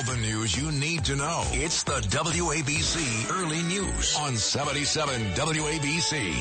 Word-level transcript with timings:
All 0.00 0.06
the 0.14 0.22
news 0.22 0.56
you 0.56 0.72
need 0.72 1.04
to 1.04 1.14
know. 1.14 1.42
It's 1.48 1.82
the 1.82 2.00
WABC 2.00 3.30
Early 3.38 3.62
News 3.64 4.16
on 4.16 4.34
77 4.34 5.20
WABC. 5.32 6.34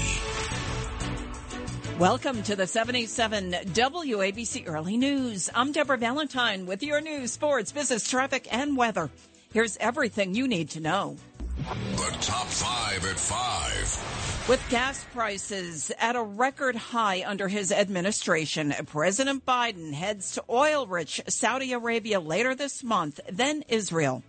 Welcome 1.99 2.41
to 2.43 2.55
the 2.55 2.65
77 2.65 3.51
WABC 3.51 4.63
Early 4.65 4.95
News. 4.95 5.49
I'm 5.53 5.73
Deborah 5.73 5.97
Valentine 5.97 6.67
with 6.67 6.83
your 6.83 7.01
news, 7.01 7.33
sports, 7.33 7.73
business, 7.73 8.09
traffic, 8.09 8.47
and 8.49 8.77
weather. 8.77 9.09
Here's 9.51 9.75
everything 9.77 10.35
you 10.35 10.47
need 10.47 10.69
to 10.69 10.79
know. 10.79 11.17
The 11.59 12.17
top 12.21 12.47
five 12.47 13.03
at 13.05 13.19
five. 13.19 14.47
With 14.47 14.63
gas 14.69 15.05
prices 15.13 15.91
at 15.99 16.15
a 16.15 16.23
record 16.23 16.77
high 16.77 17.23
under 17.27 17.49
his 17.49 17.73
administration, 17.73 18.73
President 18.85 19.45
Biden 19.45 19.93
heads 19.93 20.35
to 20.35 20.43
oil 20.49 20.87
rich 20.87 21.21
Saudi 21.27 21.73
Arabia 21.73 22.21
later 22.21 22.55
this 22.55 22.81
month, 22.81 23.19
then 23.29 23.65
Israel. 23.67 24.23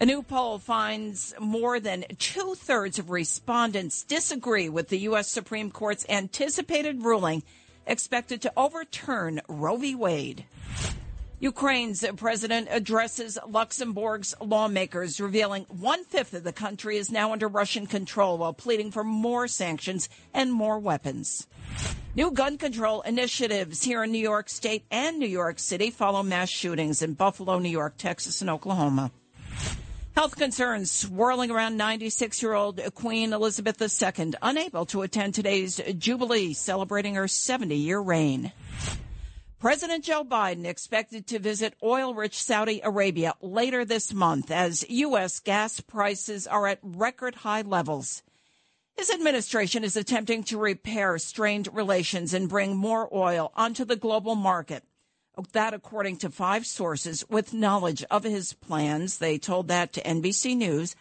A 0.00 0.04
new 0.04 0.22
poll 0.22 0.58
finds 0.58 1.32
more 1.38 1.78
than 1.78 2.04
two 2.18 2.56
thirds 2.56 2.98
of 2.98 3.10
respondents 3.10 4.02
disagree 4.02 4.68
with 4.68 4.88
the 4.88 4.98
U.S. 5.00 5.28
Supreme 5.28 5.70
Court's 5.70 6.04
anticipated 6.08 7.04
ruling 7.04 7.44
expected 7.86 8.42
to 8.42 8.52
overturn 8.56 9.40
Roe 9.48 9.76
v. 9.76 9.94
Wade. 9.94 10.44
Ukraine's 11.38 12.02
president 12.16 12.68
addresses 12.70 13.38
Luxembourg's 13.46 14.34
lawmakers, 14.40 15.20
revealing 15.20 15.64
one 15.64 16.02
fifth 16.04 16.32
of 16.32 16.44
the 16.44 16.52
country 16.52 16.96
is 16.96 17.10
now 17.10 17.32
under 17.32 17.46
Russian 17.46 17.86
control 17.86 18.38
while 18.38 18.54
pleading 18.54 18.90
for 18.90 19.04
more 19.04 19.46
sanctions 19.46 20.08
and 20.32 20.50
more 20.50 20.78
weapons. 20.78 21.46
New 22.14 22.30
gun 22.30 22.56
control 22.56 23.02
initiatives 23.02 23.84
here 23.84 24.02
in 24.02 24.12
New 24.12 24.18
York 24.18 24.48
State 24.48 24.86
and 24.90 25.18
New 25.18 25.28
York 25.28 25.58
City 25.58 25.90
follow 25.90 26.22
mass 26.22 26.48
shootings 26.48 27.02
in 27.02 27.12
Buffalo, 27.12 27.58
New 27.58 27.68
York, 27.68 27.98
Texas, 27.98 28.40
and 28.40 28.48
Oklahoma. 28.48 29.10
Health 30.14 30.36
concerns 30.36 30.90
swirling 30.90 31.50
around 31.50 31.76
96 31.76 32.40
year 32.40 32.54
old 32.54 32.80
Queen 32.94 33.34
Elizabeth 33.34 33.82
II, 33.82 34.32
unable 34.40 34.86
to 34.86 35.02
attend 35.02 35.34
today's 35.34 35.78
Jubilee 35.98 36.54
celebrating 36.54 37.16
her 37.16 37.28
70 37.28 37.76
year 37.76 38.00
reign. 38.00 38.52
President 39.58 40.04
Joe 40.04 40.22
Biden 40.22 40.66
expected 40.66 41.26
to 41.28 41.38
visit 41.38 41.74
oil 41.82 42.14
rich 42.14 42.42
Saudi 42.42 42.82
Arabia 42.84 43.32
later 43.40 43.86
this 43.86 44.12
month 44.12 44.50
as 44.50 44.84
U.S. 44.90 45.40
gas 45.40 45.80
prices 45.80 46.46
are 46.46 46.66
at 46.66 46.78
record 46.82 47.36
high 47.36 47.62
levels. 47.62 48.22
His 48.98 49.10
administration 49.10 49.82
is 49.82 49.96
attempting 49.96 50.44
to 50.44 50.58
repair 50.58 51.16
strained 51.16 51.70
relations 51.72 52.34
and 52.34 52.50
bring 52.50 52.76
more 52.76 53.08
oil 53.14 53.50
onto 53.56 53.86
the 53.86 53.96
global 53.96 54.34
market. 54.34 54.84
That, 55.52 55.72
according 55.72 56.18
to 56.18 56.30
five 56.30 56.66
sources 56.66 57.24
with 57.30 57.54
knowledge 57.54 58.04
of 58.10 58.24
his 58.24 58.52
plans, 58.52 59.18
they 59.18 59.38
told 59.38 59.68
that 59.68 59.94
to 59.94 60.02
NBC 60.02 60.54
News. 60.54 60.94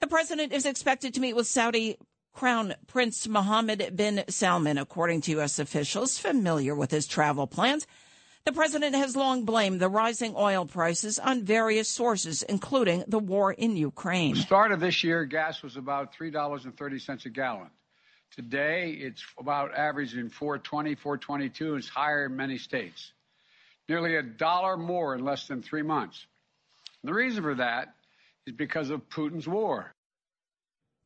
The 0.00 0.08
president 0.08 0.52
is 0.52 0.66
expected 0.66 1.14
to 1.14 1.20
meet 1.20 1.36
with 1.36 1.46
Saudi 1.46 1.98
Crown 2.32 2.74
Prince 2.86 3.28
Mohammed 3.28 3.96
bin 3.96 4.24
Salman, 4.28 4.78
according 4.78 5.20
to 5.22 5.30
U.S. 5.32 5.58
officials 5.58 6.18
familiar 6.18 6.74
with 6.74 6.90
his 6.90 7.06
travel 7.06 7.46
plans. 7.46 7.86
The 8.44 8.52
president 8.52 8.96
has 8.96 9.14
long 9.14 9.44
blamed 9.44 9.80
the 9.80 9.88
rising 9.88 10.34
oil 10.36 10.66
prices 10.66 11.18
on 11.18 11.44
various 11.44 11.88
sources, 11.88 12.42
including 12.42 13.04
the 13.06 13.20
war 13.20 13.52
in 13.52 13.76
Ukraine. 13.76 14.34
The 14.34 14.40
start 14.40 14.72
of 14.72 14.80
this 14.80 15.04
year, 15.04 15.24
gas 15.24 15.62
was 15.62 15.76
about 15.76 16.14
$3.30 16.14 17.24
a 17.24 17.28
gallon. 17.28 17.70
Today, 18.34 18.90
it's 18.90 19.22
about 19.38 19.74
averaging 19.74 20.30
420, 20.30 20.96
422. 20.96 21.76
It's 21.76 21.88
higher 21.88 22.26
in 22.26 22.36
many 22.36 22.58
states 22.58 23.12
nearly 23.88 24.16
a 24.16 24.22
dollar 24.22 24.76
more 24.76 25.14
in 25.14 25.24
less 25.24 25.46
than 25.46 25.62
three 25.62 25.82
months. 25.82 26.26
The 27.04 27.12
reason 27.12 27.42
for 27.42 27.54
that 27.56 27.94
is 28.46 28.54
because 28.54 28.90
of 28.90 29.08
Putin's 29.08 29.48
war. 29.48 29.94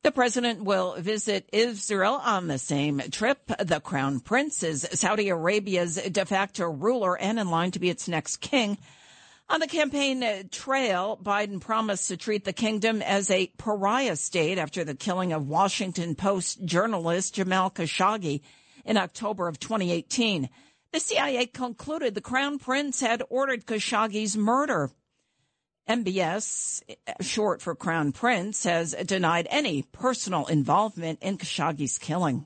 The 0.03 0.11
president 0.11 0.63
will 0.63 0.95
visit 0.97 1.49
Israel 1.51 2.21
on 2.23 2.47
the 2.47 2.57
same 2.57 3.01
trip. 3.11 3.39
The 3.59 3.79
crown 3.79 4.19
prince 4.19 4.63
is 4.63 4.87
Saudi 4.93 5.29
Arabia's 5.29 5.95
de 5.95 6.25
facto 6.25 6.65
ruler 6.65 7.17
and 7.17 7.39
in 7.39 7.49
line 7.49 7.71
to 7.71 7.79
be 7.79 7.89
its 7.89 8.07
next 8.07 8.37
king. 8.37 8.77
On 9.49 9.59
the 9.59 9.67
campaign 9.67 10.49
trail, 10.51 11.17
Biden 11.21 11.61
promised 11.61 12.09
to 12.09 12.17
treat 12.17 12.43
the 12.43 12.53
kingdom 12.53 13.01
as 13.01 13.31
a 13.31 13.47
pariah 13.57 14.17
state 14.17 14.57
after 14.57 14.83
the 14.83 14.93
killing 14.93 15.33
of 15.33 15.47
Washington 15.47 16.15
Post 16.15 16.65
journalist 16.65 17.35
Jamal 17.35 17.71
Khashoggi 17.71 18.41
in 18.85 18.97
October 18.97 19.47
of 19.47 19.59
2018. 19.59 20.49
The 20.91 20.99
CIA 20.99 21.47
concluded 21.47 22.13
the 22.13 22.21
crown 22.21 22.59
prince 22.59 22.99
had 22.99 23.23
ordered 23.29 23.65
Khashoggi's 23.65 24.35
murder. 24.35 24.91
MBS, 25.87 26.83
short 27.21 27.61
for 27.61 27.75
Crown 27.75 28.11
Prince, 28.11 28.63
has 28.65 28.93
denied 29.05 29.47
any 29.49 29.83
personal 29.83 30.45
involvement 30.47 31.19
in 31.21 31.37
Khashoggi's 31.37 31.97
killing. 31.97 32.45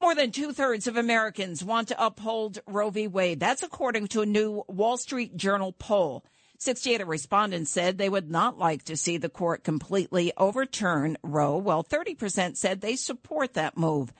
More 0.00 0.14
than 0.14 0.30
two 0.30 0.52
thirds 0.52 0.86
of 0.86 0.96
Americans 0.96 1.64
want 1.64 1.88
to 1.88 2.04
uphold 2.04 2.60
Roe 2.66 2.90
v. 2.90 3.08
Wade. 3.08 3.40
That's 3.40 3.62
according 3.62 4.08
to 4.08 4.20
a 4.20 4.26
new 4.26 4.62
Wall 4.68 4.96
Street 4.96 5.36
Journal 5.36 5.72
poll. 5.72 6.24
68 6.58 7.00
of 7.00 7.08
respondents 7.08 7.70
said 7.70 7.98
they 7.98 8.08
would 8.08 8.30
not 8.30 8.58
like 8.58 8.84
to 8.84 8.96
see 8.96 9.16
the 9.16 9.28
court 9.28 9.64
completely 9.64 10.32
overturn 10.36 11.16
Roe, 11.22 11.56
while 11.56 11.82
30% 11.82 12.56
said 12.56 12.80
they 12.80 12.96
support 12.96 13.54
that 13.54 13.76
move. 13.76 14.12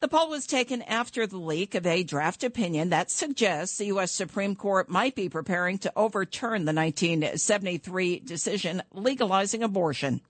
The 0.00 0.08
poll 0.08 0.30
was 0.30 0.46
taken 0.46 0.80
after 0.80 1.26
the 1.26 1.36
leak 1.36 1.74
of 1.74 1.86
a 1.86 2.02
draft 2.02 2.42
opinion 2.42 2.88
that 2.88 3.10
suggests 3.10 3.76
the 3.76 3.86
U.S. 3.86 4.10
Supreme 4.10 4.56
Court 4.56 4.88
might 4.88 5.14
be 5.14 5.28
preparing 5.28 5.76
to 5.76 5.92
overturn 5.94 6.64
the 6.64 6.72
1973 6.72 8.20
decision 8.20 8.82
legalizing 8.94 9.62
abortion. 9.62 10.22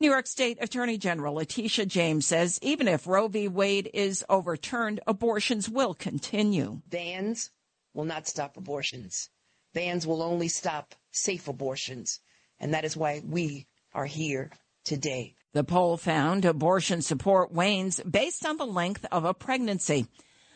New 0.00 0.10
York 0.10 0.26
State 0.26 0.58
Attorney 0.60 0.98
General 0.98 1.34
Letitia 1.34 1.86
James 1.86 2.26
says 2.26 2.58
even 2.62 2.88
if 2.88 3.06
Roe 3.06 3.28
v. 3.28 3.46
Wade 3.46 3.88
is 3.94 4.24
overturned, 4.28 4.98
abortions 5.06 5.68
will 5.68 5.94
continue. 5.94 6.82
Bans 6.88 7.50
will 7.94 8.04
not 8.04 8.26
stop 8.26 8.56
abortions. 8.56 9.30
Bans 9.72 10.04
will 10.04 10.20
only 10.20 10.48
stop 10.48 10.96
safe 11.12 11.46
abortions. 11.46 12.18
And 12.58 12.74
that 12.74 12.84
is 12.84 12.96
why 12.96 13.22
we 13.24 13.68
are 13.94 14.06
here 14.06 14.50
today. 14.82 15.36
The 15.56 15.64
poll 15.64 15.96
found 15.96 16.44
abortion 16.44 17.00
support 17.00 17.50
wanes 17.50 17.98
based 18.00 18.44
on 18.44 18.58
the 18.58 18.66
length 18.66 19.06
of 19.10 19.24
a 19.24 19.32
pregnancy. 19.32 20.06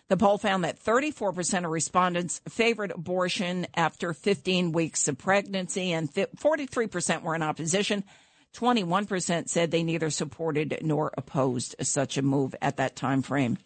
The 0.09 0.19
poll 0.19 0.37
found 0.37 0.63
that 0.63 0.79
34% 0.79 1.65
of 1.65 1.71
respondents 1.71 2.43
favored 2.47 2.91
abortion 2.91 3.67
after 3.75 4.13
15 4.13 4.73
weeks 4.73 5.09
of 5.09 5.17
pregnancy 5.17 5.93
and 5.93 6.13
43% 6.13 7.23
were 7.23 7.35
in 7.35 7.43
opposition. 7.43 8.05
21% 8.53 9.49
said 9.49 9.71
they 9.71 9.83
neither 9.83 10.11
supported 10.11 10.81
nor 10.83 11.15
opposed 11.17 11.77
such 11.81 12.19
a 12.19 12.23
move 12.23 12.55
at 12.61 12.77
that 12.77 12.95
time 12.95 13.23
frame. 13.23 13.57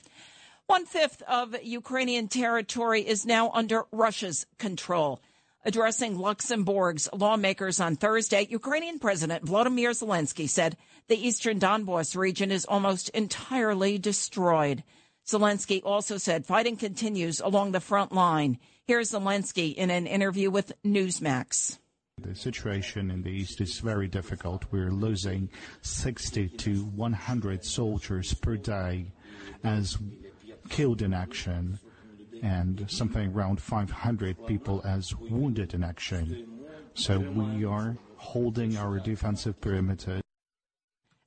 One 0.68 0.86
fifth 0.86 1.20
of 1.22 1.60
Ukrainian 1.64 2.28
territory 2.28 3.00
is 3.00 3.26
now 3.26 3.50
under 3.50 3.86
Russia's 3.90 4.46
control. 4.58 5.20
Addressing 5.66 6.18
Luxembourg's 6.18 7.08
lawmakers 7.14 7.80
on 7.80 7.96
Thursday, 7.96 8.46
Ukrainian 8.50 8.98
President 8.98 9.46
Volodymyr 9.46 9.92
Zelensky 9.92 10.46
said 10.46 10.76
the 11.08 11.16
eastern 11.16 11.58
Donbass 11.58 12.14
region 12.14 12.50
is 12.50 12.66
almost 12.66 13.08
entirely 13.10 13.96
destroyed. 13.96 14.84
Zelensky 15.26 15.80
also 15.82 16.18
said 16.18 16.44
fighting 16.44 16.76
continues 16.76 17.40
along 17.40 17.72
the 17.72 17.80
front 17.80 18.12
line. 18.12 18.58
Here's 18.86 19.12
Zelensky 19.12 19.74
in 19.74 19.88
an 19.90 20.06
interview 20.06 20.50
with 20.50 20.74
Newsmax. 20.84 21.78
The 22.20 22.34
situation 22.34 23.10
in 23.10 23.22
the 23.22 23.30
east 23.30 23.62
is 23.62 23.78
very 23.78 24.06
difficult. 24.06 24.66
We're 24.70 24.92
losing 24.92 25.48
60 25.80 26.48
to 26.48 26.84
100 26.84 27.64
soldiers 27.64 28.34
per 28.34 28.58
day 28.58 29.06
as 29.64 29.96
killed 30.68 31.00
in 31.00 31.14
action 31.14 31.78
and 32.44 32.84
something 32.90 33.32
around 33.32 33.60
500 33.60 34.46
people 34.46 34.82
as 34.84 35.16
wounded 35.16 35.72
in 35.72 35.82
action. 35.82 36.46
So 36.92 37.18
we 37.18 37.64
are 37.64 37.96
holding 38.16 38.76
our 38.76 38.98
defensive 39.00 39.58
perimeter. 39.60 40.20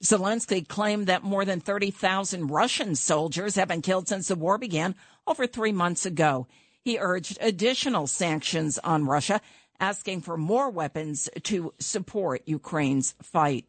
Zelensky 0.04 0.66
claimed 0.66 1.08
that 1.08 1.24
more 1.24 1.44
than 1.44 1.60
30,000 1.60 2.48
Russian 2.48 2.96
soldiers 2.96 3.56
have 3.56 3.68
been 3.68 3.82
killed 3.82 4.08
since 4.08 4.28
the 4.28 4.36
war 4.36 4.60
began 4.60 4.94
over 5.26 5.48
three 5.48 5.72
months 5.72 6.06
ago. 6.06 6.46
He 6.84 7.00
urged 7.00 7.40
additional 7.42 8.06
sanctions 8.06 8.78
on 8.78 9.06
Russia 9.08 9.42
asking 9.80 10.22
for 10.22 10.38
more 10.38 10.70
weapons 10.70 11.30
to 11.44 11.74
support 11.80 12.44
Ukraine's 12.46 13.16
fight. 13.24 13.66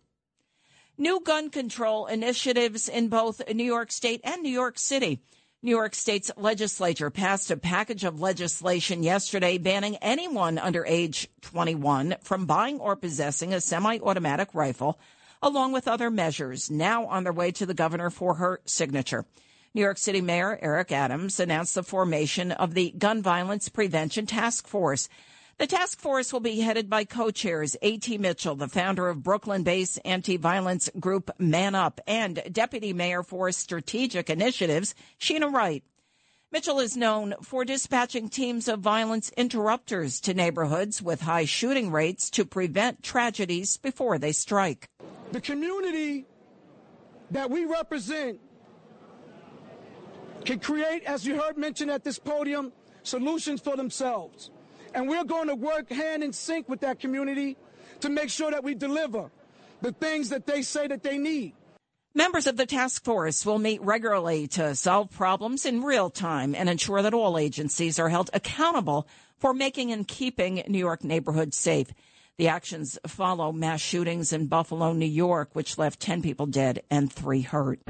New 0.98 1.20
gun 1.20 1.48
control 1.48 2.06
initiatives 2.06 2.88
in 2.88 3.08
both 3.08 3.40
New 3.54 3.64
York 3.64 3.90
State 3.90 4.20
and 4.22 4.42
New 4.42 4.50
York 4.50 4.78
City. 4.78 5.22
New 5.60 5.72
York 5.72 5.92
State's 5.92 6.30
legislature 6.36 7.10
passed 7.10 7.50
a 7.50 7.56
package 7.56 8.04
of 8.04 8.20
legislation 8.20 9.02
yesterday 9.02 9.58
banning 9.58 9.96
anyone 9.96 10.56
under 10.56 10.86
age 10.86 11.28
21 11.40 12.14
from 12.22 12.46
buying 12.46 12.78
or 12.78 12.94
possessing 12.94 13.52
a 13.52 13.60
semi 13.60 13.98
automatic 13.98 14.54
rifle, 14.54 15.00
along 15.42 15.72
with 15.72 15.88
other 15.88 16.12
measures 16.12 16.70
now 16.70 17.06
on 17.06 17.24
their 17.24 17.32
way 17.32 17.50
to 17.50 17.66
the 17.66 17.74
governor 17.74 18.08
for 18.08 18.34
her 18.34 18.60
signature. 18.66 19.26
New 19.74 19.80
York 19.80 19.98
City 19.98 20.20
Mayor 20.20 20.60
Eric 20.62 20.92
Adams 20.92 21.40
announced 21.40 21.74
the 21.74 21.82
formation 21.82 22.52
of 22.52 22.74
the 22.74 22.92
Gun 22.92 23.20
Violence 23.20 23.68
Prevention 23.68 24.26
Task 24.26 24.68
Force. 24.68 25.08
The 25.58 25.66
task 25.66 25.98
force 25.98 26.32
will 26.32 26.38
be 26.38 26.60
headed 26.60 26.88
by 26.88 27.02
co-chairs 27.02 27.76
A.T. 27.82 28.16
Mitchell, 28.18 28.54
the 28.54 28.68
founder 28.68 29.08
of 29.08 29.24
Brooklyn-based 29.24 29.98
anti-violence 30.04 30.88
group 31.00 31.32
Man 31.36 31.74
Up, 31.74 32.00
and 32.06 32.40
Deputy 32.52 32.92
Mayor 32.92 33.24
for 33.24 33.50
Strategic 33.50 34.30
Initiatives, 34.30 34.94
Sheena 35.18 35.52
Wright. 35.52 35.82
Mitchell 36.52 36.78
is 36.78 36.96
known 36.96 37.34
for 37.42 37.64
dispatching 37.64 38.28
teams 38.28 38.68
of 38.68 38.78
violence 38.78 39.32
interrupters 39.36 40.20
to 40.20 40.32
neighborhoods 40.32 41.02
with 41.02 41.22
high 41.22 41.44
shooting 41.44 41.90
rates 41.90 42.30
to 42.30 42.44
prevent 42.44 43.02
tragedies 43.02 43.78
before 43.78 44.16
they 44.16 44.30
strike. 44.30 44.88
The 45.32 45.40
community 45.40 46.24
that 47.32 47.50
we 47.50 47.64
represent 47.64 48.38
can 50.44 50.60
create, 50.60 51.02
as 51.02 51.26
you 51.26 51.34
heard 51.34 51.58
mentioned 51.58 51.90
at 51.90 52.04
this 52.04 52.20
podium, 52.20 52.72
solutions 53.02 53.60
for 53.60 53.76
themselves. 53.76 54.52
And 54.94 55.08
we're 55.08 55.24
going 55.24 55.48
to 55.48 55.54
work 55.54 55.90
hand 55.90 56.22
in 56.22 56.32
sync 56.32 56.68
with 56.68 56.80
that 56.80 56.98
community 57.00 57.56
to 58.00 58.08
make 58.08 58.30
sure 58.30 58.50
that 58.50 58.64
we 58.64 58.74
deliver 58.74 59.30
the 59.80 59.92
things 59.92 60.30
that 60.30 60.46
they 60.46 60.62
say 60.62 60.86
that 60.86 61.02
they 61.02 61.18
need. 61.18 61.52
Members 62.14 62.46
of 62.46 62.56
the 62.56 62.66
task 62.66 63.04
force 63.04 63.44
will 63.46 63.58
meet 63.58 63.82
regularly 63.82 64.48
to 64.48 64.74
solve 64.74 65.10
problems 65.10 65.66
in 65.66 65.82
real 65.82 66.10
time 66.10 66.54
and 66.54 66.68
ensure 66.68 67.02
that 67.02 67.14
all 67.14 67.38
agencies 67.38 67.98
are 67.98 68.08
held 68.08 68.30
accountable 68.32 69.06
for 69.38 69.54
making 69.54 69.92
and 69.92 70.08
keeping 70.08 70.62
New 70.66 70.78
York 70.78 71.04
neighborhoods 71.04 71.56
safe. 71.56 71.92
The 72.38 72.48
actions 72.48 72.98
follow 73.06 73.52
mass 73.52 73.80
shootings 73.80 74.32
in 74.32 74.46
Buffalo, 74.46 74.92
New 74.92 75.06
York, 75.06 75.50
which 75.52 75.78
left 75.78 76.00
10 76.00 76.22
people 76.22 76.46
dead 76.46 76.82
and 76.90 77.12
three 77.12 77.42
hurt. 77.42 77.80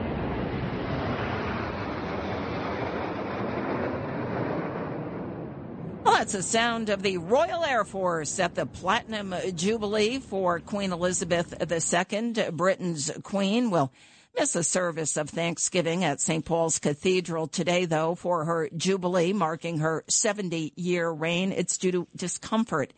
That's 6.28 6.44
the 6.44 6.58
sound 6.58 6.90
of 6.90 7.02
the 7.02 7.16
Royal 7.16 7.64
Air 7.64 7.84
Force 7.84 8.38
at 8.38 8.54
the 8.54 8.66
Platinum 8.66 9.34
Jubilee 9.54 10.19
for 10.19 10.60
Queen 10.60 10.92
Elizabeth 10.92 11.54
II. 11.58 12.50
Britain's 12.50 13.10
Queen 13.22 13.70
will 13.70 13.90
miss 14.38 14.54
a 14.54 14.62
service 14.62 15.16
of 15.16 15.30
Thanksgiving 15.30 16.04
at 16.04 16.20
St. 16.20 16.44
Paul's 16.44 16.78
Cathedral 16.78 17.46
today, 17.46 17.86
though, 17.86 18.14
for 18.14 18.44
her 18.44 18.69
Jubilee, 18.76 19.32
marking 19.32 19.78
her 19.78 20.04
70 20.06 20.75
year 20.76 21.08
reign. 21.08 21.50
It's 21.50 21.78
due 21.78 21.92
to 21.92 22.08
discomfort. 22.14 22.92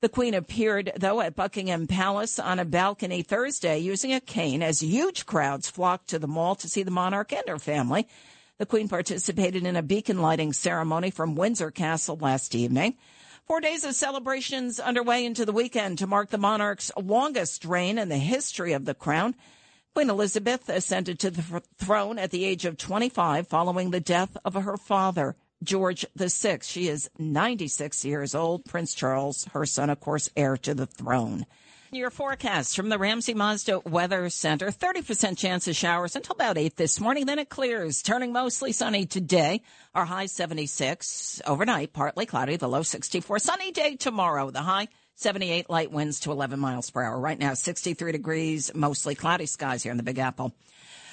The 0.00 0.08
Queen 0.08 0.32
appeared, 0.32 0.92
though, 0.96 1.20
at 1.20 1.36
Buckingham 1.36 1.86
Palace 1.86 2.38
on 2.38 2.58
a 2.58 2.64
balcony 2.64 3.20
Thursday 3.20 3.80
using 3.80 4.14
a 4.14 4.20
cane 4.20 4.62
as 4.62 4.80
huge 4.80 5.26
crowds 5.26 5.68
flocked 5.68 6.08
to 6.08 6.18
the 6.18 6.26
mall 6.26 6.54
to 6.54 6.68
see 6.68 6.84
the 6.84 6.90
monarch 6.90 7.34
and 7.34 7.46
her 7.48 7.58
family. 7.58 8.08
The 8.58 8.66
Queen 8.66 8.88
participated 8.88 9.64
in 9.64 9.76
a 9.76 9.82
beacon 9.82 10.20
lighting 10.20 10.52
ceremony 10.52 11.10
from 11.10 11.34
Windsor 11.34 11.70
Castle 11.70 12.18
last 12.20 12.54
evening. 12.54 12.96
Four 13.46 13.60
days 13.60 13.84
of 13.84 13.94
celebrations 13.94 14.78
underway 14.78 15.24
into 15.24 15.44
the 15.44 15.52
weekend 15.52 15.98
to 15.98 16.06
mark 16.06 16.30
the 16.30 16.38
monarch's 16.38 16.92
longest 16.96 17.64
reign 17.64 17.98
in 17.98 18.08
the 18.08 18.18
history 18.18 18.72
of 18.72 18.84
the 18.84 18.94
crown. 18.94 19.34
Queen 19.94 20.10
Elizabeth 20.10 20.68
ascended 20.68 21.18
to 21.18 21.30
the 21.30 21.62
throne 21.76 22.18
at 22.18 22.30
the 22.30 22.44
age 22.44 22.64
of 22.64 22.76
25 22.76 23.48
following 23.48 23.90
the 23.90 24.00
death 24.00 24.36
of 24.44 24.54
her 24.54 24.76
father, 24.76 25.34
George 25.62 26.06
VI. 26.16 26.60
She 26.62 26.88
is 26.88 27.10
96 27.18 28.04
years 28.04 28.34
old. 28.34 28.64
Prince 28.64 28.94
Charles, 28.94 29.44
her 29.52 29.66
son, 29.66 29.90
of 29.90 30.00
course, 30.00 30.30
heir 30.36 30.56
to 30.58 30.74
the 30.74 30.86
throne. 30.86 31.46
Your 31.94 32.08
forecast 32.08 32.74
from 32.74 32.88
the 32.88 32.96
Ramsey 32.96 33.34
Mazda 33.34 33.80
Weather 33.80 34.30
Center 34.30 34.68
30% 34.68 35.36
chance 35.36 35.68
of 35.68 35.76
showers 35.76 36.16
until 36.16 36.32
about 36.32 36.56
8 36.56 36.74
this 36.74 36.98
morning. 36.98 37.26
Then 37.26 37.38
it 37.38 37.50
clears, 37.50 38.00
turning 38.00 38.32
mostly 38.32 38.72
sunny 38.72 39.04
today. 39.04 39.60
Our 39.94 40.06
high 40.06 40.24
76. 40.24 41.42
Overnight, 41.46 41.92
partly 41.92 42.24
cloudy, 42.24 42.56
the 42.56 42.66
low 42.66 42.82
64. 42.82 43.40
Sunny 43.40 43.72
day 43.72 43.96
tomorrow, 43.96 44.50
the 44.50 44.62
high 44.62 44.88
78. 45.16 45.68
Light 45.68 45.92
winds 45.92 46.20
to 46.20 46.32
11 46.32 46.58
miles 46.58 46.90
per 46.90 47.02
hour. 47.02 47.20
Right 47.20 47.38
now, 47.38 47.52
63 47.52 48.10
degrees, 48.10 48.70
mostly 48.74 49.14
cloudy 49.14 49.44
skies 49.44 49.82
here 49.82 49.92
in 49.92 49.98
the 49.98 50.02
Big 50.02 50.18
Apple. 50.18 50.54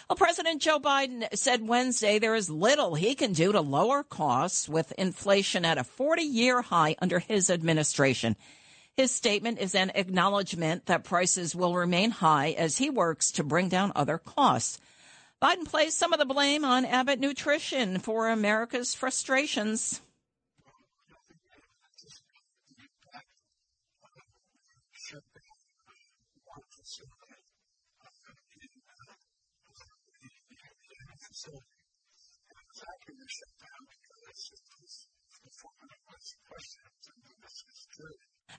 Well, 0.10 0.16
President 0.16 0.62
Joe 0.62 0.80
Biden 0.80 1.28
said 1.36 1.68
Wednesday 1.68 2.20
there 2.20 2.36
is 2.36 2.50
little 2.50 2.96
he 2.96 3.16
can 3.16 3.34
do 3.34 3.52
to 3.52 3.60
lower 3.60 4.04
costs 4.04 4.70
with 4.70 4.94
inflation 4.94 5.66
at 5.66 5.78
a 5.78 5.84
40 5.84 6.22
year 6.22 6.62
high 6.62 6.96
under 7.02 7.20
his 7.20 7.50
administration. 7.50 8.38
His 9.00 9.12
statement 9.12 9.60
is 9.60 9.76
an 9.76 9.94
acknowledgement 9.96 10.88
that 10.88 11.06
prices 11.06 11.56
will 11.56 11.74
remain 11.74 12.12
high 12.12 12.52
as 12.52 12.80
he 12.80 12.90
works 12.90 13.32
to 13.32 13.46
bring 13.46 13.70
down 13.70 13.94
other 13.96 14.18
costs. 14.18 14.78
Biden 15.42 15.64
placed 15.64 15.98
some 15.98 16.12
of 16.12 16.20
the 16.20 16.26
blame 16.26 16.66
on 16.66 16.84
Abbott 16.84 17.18
Nutrition 17.18 18.00
for 18.00 18.28
America's 18.28 18.94
frustrations. 18.94 20.02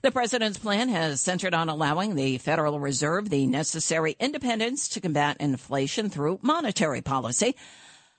The 0.01 0.11
president's 0.11 0.57
plan 0.57 0.89
has 0.89 1.21
centered 1.21 1.53
on 1.53 1.69
allowing 1.69 2.15
the 2.15 2.39
Federal 2.39 2.79
Reserve 2.79 3.29
the 3.29 3.45
necessary 3.45 4.15
independence 4.19 4.87
to 4.89 4.99
combat 4.99 5.37
inflation 5.39 6.09
through 6.09 6.39
monetary 6.41 7.01
policy. 7.01 7.55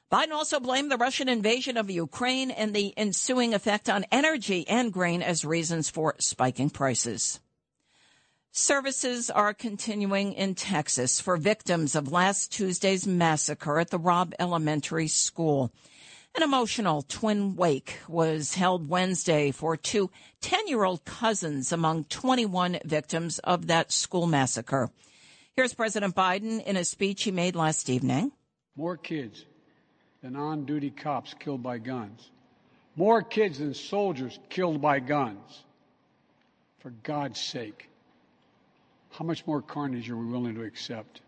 Biden 0.08 0.30
also 0.30 0.60
blamed 0.60 0.92
the 0.92 0.96
Russian 0.96 1.28
invasion 1.28 1.76
of 1.76 1.90
Ukraine 1.90 2.52
and 2.52 2.72
the 2.72 2.94
ensuing 2.96 3.52
effect 3.52 3.90
on 3.90 4.06
energy 4.12 4.68
and 4.68 4.92
grain 4.92 5.22
as 5.22 5.44
reasons 5.44 5.90
for 5.90 6.14
spiking 6.20 6.70
prices. 6.70 7.40
Services 8.52 9.28
are 9.28 9.52
continuing 9.52 10.34
in 10.34 10.54
Texas 10.54 11.20
for 11.20 11.36
victims 11.36 11.96
of 11.96 12.12
last 12.12 12.52
Tuesday's 12.52 13.08
massacre 13.08 13.80
at 13.80 13.90
the 13.90 13.98
Robb 13.98 14.34
Elementary 14.38 15.08
School. 15.08 15.72
An 16.34 16.42
emotional 16.42 17.02
twin 17.02 17.56
wake 17.56 17.98
was 18.08 18.54
held 18.54 18.88
Wednesday 18.88 19.50
for 19.50 19.76
two 19.76 20.10
10 20.40 20.66
year 20.66 20.82
old 20.82 21.04
cousins 21.04 21.72
among 21.72 22.04
21 22.04 22.78
victims 22.86 23.38
of 23.40 23.66
that 23.66 23.92
school 23.92 24.26
massacre. 24.26 24.90
Here's 25.54 25.74
President 25.74 26.14
Biden 26.16 26.64
in 26.64 26.78
a 26.78 26.86
speech 26.86 27.24
he 27.24 27.30
made 27.30 27.54
last 27.54 27.90
evening. 27.90 28.32
More 28.76 28.96
kids 28.96 29.44
than 30.22 30.34
on 30.34 30.64
duty 30.64 30.88
cops 30.88 31.34
killed 31.34 31.62
by 31.62 31.76
guns. 31.76 32.30
More 32.96 33.20
kids 33.22 33.58
than 33.58 33.74
soldiers 33.74 34.38
killed 34.48 34.80
by 34.80 35.00
guns. 35.00 35.64
For 36.78 36.90
God's 37.02 37.40
sake, 37.40 37.90
how 39.10 39.26
much 39.26 39.46
more 39.46 39.60
carnage 39.60 40.08
are 40.08 40.16
we 40.16 40.24
willing 40.24 40.54
to 40.54 40.62
accept? 40.62 41.20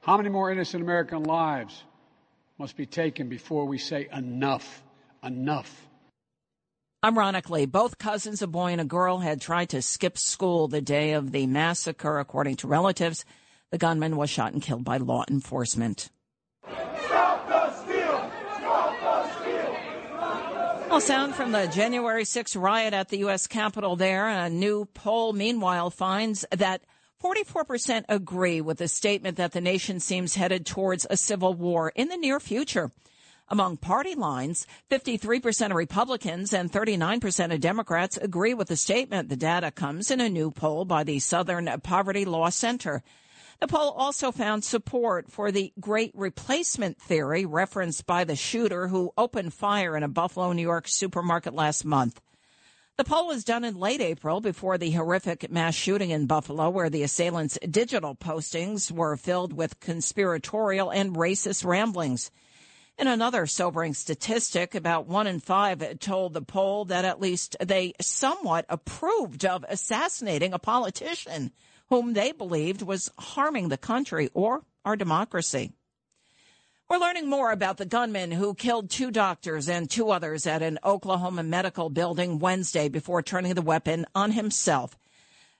How 0.00 0.16
many 0.16 0.30
more 0.30 0.50
innocent 0.50 0.82
American 0.82 1.24
lives 1.24 1.84
must 2.60 2.76
be 2.76 2.84
taken 2.84 3.30
before 3.30 3.64
we 3.64 3.78
say 3.78 4.06
enough, 4.12 4.82
enough. 5.24 5.88
Ironically, 7.02 7.64
both 7.64 7.96
cousins, 7.96 8.42
a 8.42 8.46
boy 8.46 8.72
and 8.72 8.82
a 8.82 8.84
girl, 8.84 9.20
had 9.20 9.40
tried 9.40 9.70
to 9.70 9.80
skip 9.80 10.18
school 10.18 10.68
the 10.68 10.82
day 10.82 11.12
of 11.12 11.32
the 11.32 11.46
massacre. 11.46 12.18
According 12.18 12.56
to 12.56 12.68
relatives, 12.68 13.24
the 13.70 13.78
gunman 13.78 14.14
was 14.14 14.28
shot 14.28 14.52
and 14.52 14.60
killed 14.60 14.84
by 14.84 14.98
law 14.98 15.24
enforcement. 15.30 16.10
Well, 20.90 21.00
sound 21.00 21.34
from 21.34 21.52
the 21.52 21.66
January 21.68 22.26
6 22.26 22.56
riot 22.56 22.92
at 22.92 23.08
the 23.08 23.20
U.S. 23.20 23.46
Capitol 23.46 23.96
there. 23.96 24.28
A 24.28 24.50
new 24.50 24.84
poll, 24.84 25.32
meanwhile, 25.32 25.88
finds 25.88 26.44
that 26.50 26.82
44% 27.22 28.04
agree 28.08 28.60
with 28.60 28.78
the 28.78 28.88
statement 28.88 29.36
that 29.36 29.52
the 29.52 29.60
nation 29.60 30.00
seems 30.00 30.36
headed 30.36 30.64
towards 30.64 31.06
a 31.10 31.16
civil 31.16 31.52
war 31.52 31.92
in 31.94 32.08
the 32.08 32.16
near 32.16 32.40
future. 32.40 32.90
Among 33.48 33.76
party 33.76 34.14
lines, 34.14 34.66
53% 34.90 35.66
of 35.66 35.76
Republicans 35.76 36.52
and 36.52 36.72
39% 36.72 37.52
of 37.52 37.60
Democrats 37.60 38.16
agree 38.16 38.54
with 38.54 38.68
the 38.68 38.76
statement. 38.76 39.28
The 39.28 39.36
data 39.36 39.70
comes 39.70 40.10
in 40.10 40.20
a 40.20 40.30
new 40.30 40.50
poll 40.50 40.84
by 40.84 41.04
the 41.04 41.18
Southern 41.18 41.68
Poverty 41.82 42.24
Law 42.24 42.48
Center. 42.48 43.02
The 43.60 43.66
poll 43.66 43.90
also 43.90 44.32
found 44.32 44.64
support 44.64 45.30
for 45.30 45.50
the 45.50 45.72
great 45.78 46.12
replacement 46.14 46.98
theory 46.98 47.44
referenced 47.44 48.06
by 48.06 48.24
the 48.24 48.36
shooter 48.36 48.88
who 48.88 49.12
opened 49.18 49.52
fire 49.52 49.96
in 49.96 50.02
a 50.02 50.08
Buffalo, 50.08 50.52
New 50.52 50.62
York 50.62 50.86
supermarket 50.88 51.52
last 51.52 51.84
month. 51.84 52.20
The 53.00 53.04
poll 53.04 53.28
was 53.28 53.44
done 53.44 53.64
in 53.64 53.78
late 53.78 54.02
April 54.02 54.42
before 54.42 54.76
the 54.76 54.90
horrific 54.90 55.50
mass 55.50 55.74
shooting 55.74 56.10
in 56.10 56.26
Buffalo, 56.26 56.68
where 56.68 56.90
the 56.90 57.02
assailants' 57.02 57.58
digital 57.66 58.14
postings 58.14 58.92
were 58.92 59.16
filled 59.16 59.54
with 59.54 59.80
conspiratorial 59.80 60.90
and 60.90 61.16
racist 61.16 61.64
ramblings. 61.64 62.30
In 62.98 63.06
another 63.06 63.46
sobering 63.46 63.94
statistic, 63.94 64.74
about 64.74 65.06
one 65.06 65.26
in 65.26 65.40
five 65.40 65.98
told 65.98 66.34
the 66.34 66.42
poll 66.42 66.84
that 66.84 67.06
at 67.06 67.22
least 67.22 67.56
they 67.58 67.94
somewhat 68.02 68.66
approved 68.68 69.46
of 69.46 69.64
assassinating 69.66 70.52
a 70.52 70.58
politician 70.58 71.52
whom 71.88 72.12
they 72.12 72.32
believed 72.32 72.82
was 72.82 73.10
harming 73.18 73.70
the 73.70 73.78
country 73.78 74.28
or 74.34 74.62
our 74.84 74.94
democracy. 74.94 75.72
We're 76.90 76.98
learning 76.98 77.30
more 77.30 77.52
about 77.52 77.76
the 77.76 77.86
gunman 77.86 78.32
who 78.32 78.52
killed 78.52 78.90
two 78.90 79.12
doctors 79.12 79.68
and 79.68 79.88
two 79.88 80.10
others 80.10 80.44
at 80.44 80.60
an 80.60 80.80
Oklahoma 80.84 81.44
medical 81.44 81.88
building 81.88 82.40
Wednesday 82.40 82.88
before 82.88 83.22
turning 83.22 83.54
the 83.54 83.62
weapon 83.62 84.06
on 84.12 84.32
himself. 84.32 84.98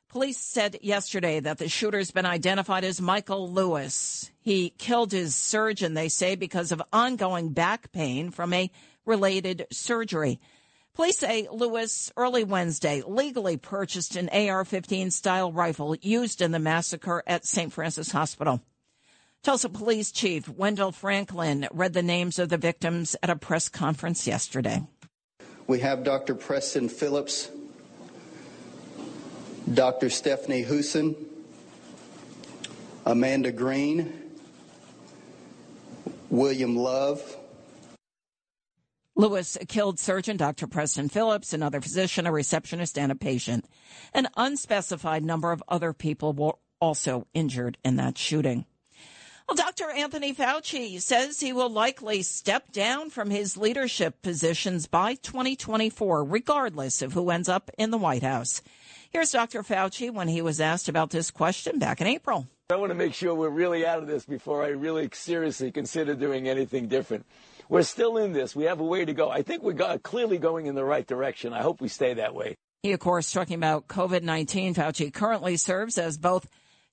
Police 0.09 0.39
said 0.39 0.79
yesterday 0.83 1.39
that 1.39 1.59
the 1.59 1.69
shooter's 1.69 2.11
been 2.11 2.27
identified 2.27 2.83
as 2.83 3.01
Michael 3.01 3.49
Louis. 3.49 4.29
He 4.41 4.71
killed 4.71 5.13
his 5.13 5.37
surgeon, 5.37 5.95
they 5.95 6.09
say, 6.09 6.35
because 6.35 6.73
of 6.73 6.83
ongoing 6.93 7.51
back 7.51 7.93
pain 7.93 8.33
from 8.33 8.53
a 8.53 8.69
related 9.07 9.69
surgery. 9.71 10.41
Police 10.95 11.19
say 11.19 11.47
Lewis 11.49 12.11
early 12.17 12.43
Wednesday 12.43 13.05
legally 13.07 13.57
purchased 13.57 14.17
an 14.17 14.31
AR 14.31 14.65
15 14.65 15.13
style 15.13 15.53
rifle 15.53 15.95
used 16.03 16.43
in 16.43 16.51
the 16.51 16.59
massacre 16.59 17.23
at 17.25 17.47
St. 17.47 17.73
Francis 17.73 18.11
Hospital. 18.11 18.61
Tulsa 19.43 19.71
Police 19.71 20.13
Chief 20.13 20.47
Wendell 20.51 20.93
Franklin 20.93 21.67
read 21.73 21.95
the 21.95 22.03
names 22.03 22.39
of 22.39 22.51
the 22.51 22.59
victims 22.59 23.17
at 23.23 23.31
a 23.31 23.37
press 23.37 23.71
conference 23.71 24.27
yesterday. 24.27 24.87
We 25.67 25.81
have 25.81 26.05
Dr. 26.05 26.35
Preston 26.35 26.91
Phillips, 26.91 27.51
Dr. 29.73 30.11
Stephanie 30.11 30.63
Husen, 30.63 31.15
Amanda 33.07 33.51
Green, 33.51 34.13
William 36.29 36.77
Love, 36.77 37.39
Louis 39.17 39.59
killed 39.69 39.99
surgeon 39.99 40.37
Dr. 40.37 40.67
Preston 40.67 41.09
Phillips, 41.09 41.53
another 41.53 41.81
physician, 41.81 42.27
a 42.27 42.33
receptionist, 42.33 42.99
and 42.99 43.13
a 43.13 43.15
patient. 43.15 43.67
An 44.15 44.29
unspecified 44.37 45.25
number 45.25 45.53
of 45.53 45.63
other 45.69 45.93
people 45.93 46.33
were 46.33 46.55
also 46.81 47.27
injured 47.35 47.77
in 47.85 47.97
that 47.97 48.17
shooting. 48.17 48.65
Well, 49.51 49.57
Dr. 49.57 49.91
Anthony 49.91 50.33
Fauci 50.33 51.03
says 51.03 51.41
he 51.41 51.53
will 51.53 51.71
likely 51.71 52.23
step 52.23 52.71
down 52.71 53.11
from 53.11 53.31
his 53.31 53.57
leadership 53.57 54.23
positions 54.23 54.87
by 54.87 55.15
2024, 55.15 56.23
regardless 56.23 57.03
of 57.03 57.15
who 57.15 57.31
ends 57.31 57.49
up 57.49 57.69
in 57.77 57.91
the 57.91 57.99
White 57.99 58.23
House. 58.23 58.63
Here's 59.11 59.33
Dr. 59.33 59.65
Fauci 59.65 60.09
when 60.09 60.29
he 60.29 60.41
was 60.41 60.61
asked 60.61 60.89
about 60.89 61.11
this 61.11 61.33
question 61.33 61.81
back 61.81 62.01
in 62.01 62.07
April. 62.07 62.47
I 62.71 62.77
want 62.77 62.91
to 62.91 62.95
make 62.95 63.13
sure 63.13 63.35
we're 63.35 63.49
really 63.49 63.85
out 63.85 63.99
of 63.99 64.07
this 64.07 64.25
before 64.25 64.63
I 64.63 64.69
really 64.69 65.09
seriously 65.13 65.73
consider 65.73 66.15
doing 66.15 66.49
anything 66.49 66.87
different. 66.87 67.27
We're 67.69 67.83
still 67.83 68.19
in 68.19 68.33
this. 68.33 68.55
We 68.55 68.65
have 68.67 68.79
a 68.79 68.85
way 68.85 69.05
to 69.05 69.13
go. 69.13 69.31
I 69.31 69.43
think 69.43 69.65
we're 69.65 69.99
clearly 69.99 70.39
going 70.39 70.67
in 70.67 70.77
the 70.77 70.85
right 70.85 71.09
direction. 71.09 71.53
I 71.53 71.63
hope 71.63 71.81
we 71.81 71.89
stay 71.89 72.15
that 72.15 72.37
way. 72.37 72.55
He, 72.85 72.93
of 72.93 73.01
course, 73.01 73.33
talking 73.33 73.57
about 73.57 73.89
COVID 73.89 74.23
19. 74.23 74.77
Fauci 74.77 75.13
currently 75.13 75.57
serves 75.57 75.99
as 75.99 76.19
both 76.19 76.47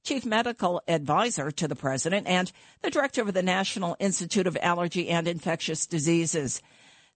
chief 0.08 0.26
medical 0.26 0.82
advisor 0.88 1.52
to 1.52 1.68
the 1.68 1.76
president 1.76 2.26
and 2.28 2.50
the 2.82 2.90
director 2.90 3.22
of 3.22 3.34
the 3.34 3.44
National 3.44 3.98
Institute 4.00 4.48
of 4.48 4.58
Allergy 4.62 5.10
and 5.10 5.28
Infectious 5.28 5.86
Diseases. 5.86 6.62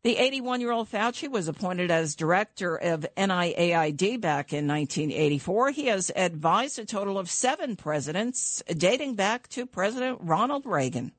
The 0.04 0.18
81 0.18 0.60
year 0.60 0.74
old 0.74 0.92
Fauci 0.92 1.32
was 1.32 1.48
appointed 1.48 1.90
as 1.90 2.16
director 2.16 2.76
of 2.76 3.06
NIAID 3.16 4.20
back 4.20 4.52
in 4.52 4.68
1984. 4.68 5.72
He 5.72 5.86
has 5.86 6.12
advised 6.14 6.80
a 6.80 6.86
total 6.86 7.18
of 7.18 7.30
seven 7.30 7.78
presidents 7.78 8.62
dating 8.68 9.16
back 9.16 9.48
to 9.50 9.66
President 9.66 10.20
Ronald 10.22 10.66
Reagan 10.66 11.14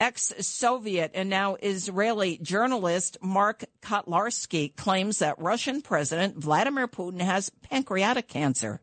ex 0.00 0.32
Soviet 0.40 1.12
and 1.14 1.28
now 1.28 1.56
Israeli 1.56 2.38
journalist 2.38 3.16
Mark 3.20 3.64
Kotlarsky 3.80 4.74
claims 4.74 5.18
that 5.18 5.38
Russian 5.38 5.82
President 5.82 6.36
Vladimir 6.36 6.88
Putin 6.88 7.20
has 7.20 7.50
pancreatic 7.62 8.26
cancer. 8.28 8.80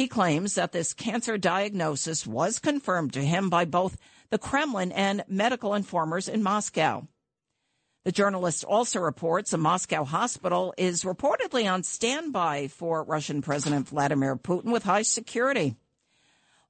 He 0.00 0.08
claims 0.08 0.54
that 0.54 0.72
this 0.72 0.94
cancer 0.94 1.36
diagnosis 1.36 2.26
was 2.26 2.58
confirmed 2.58 3.12
to 3.12 3.22
him 3.22 3.50
by 3.50 3.66
both 3.66 3.98
the 4.30 4.38
Kremlin 4.38 4.92
and 4.92 5.22
medical 5.28 5.74
informers 5.74 6.26
in 6.26 6.42
Moscow. 6.42 7.06
The 8.04 8.10
journalist 8.10 8.64
also 8.64 8.98
reports 8.98 9.52
a 9.52 9.58
Moscow 9.58 10.04
hospital 10.04 10.72
is 10.78 11.04
reportedly 11.04 11.70
on 11.70 11.82
standby 11.82 12.68
for 12.68 13.04
Russian 13.04 13.42
President 13.42 13.88
Vladimir 13.88 14.36
Putin 14.36 14.72
with 14.72 14.84
high 14.84 15.02
security. 15.02 15.76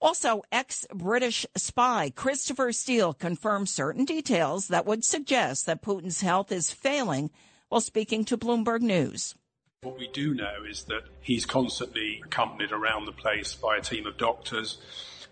Also, 0.01 0.43
ex 0.51 0.85
British 0.93 1.47
spy 1.57 2.11
Christopher 2.11 2.73
Steele 2.73 3.15
confirmed 3.15 3.69
certain 3.69 4.05
details 4.05 4.67
that 4.67 4.87
would 4.87 5.05
suggest 5.05 5.67
that 5.67 5.83
Putin's 5.83 6.21
health 6.21 6.51
is 6.51 6.73
failing 6.73 7.31
while 7.69 7.81
speaking 7.81 8.25
to 8.25 8.37
Bloomberg 8.37 8.81
News. 8.81 9.37
What 9.83 9.99
we 9.99 10.09
do 10.09 10.35
know 10.35 10.65
is 10.69 10.85
that 10.85 11.05
he's 11.23 11.47
constantly 11.47 12.21
accompanied 12.23 12.71
around 12.71 13.07
the 13.07 13.13
place 13.13 13.55
by 13.55 13.79
a 13.79 13.81
team 13.81 14.07
of 14.07 14.19
doctors, 14.19 14.77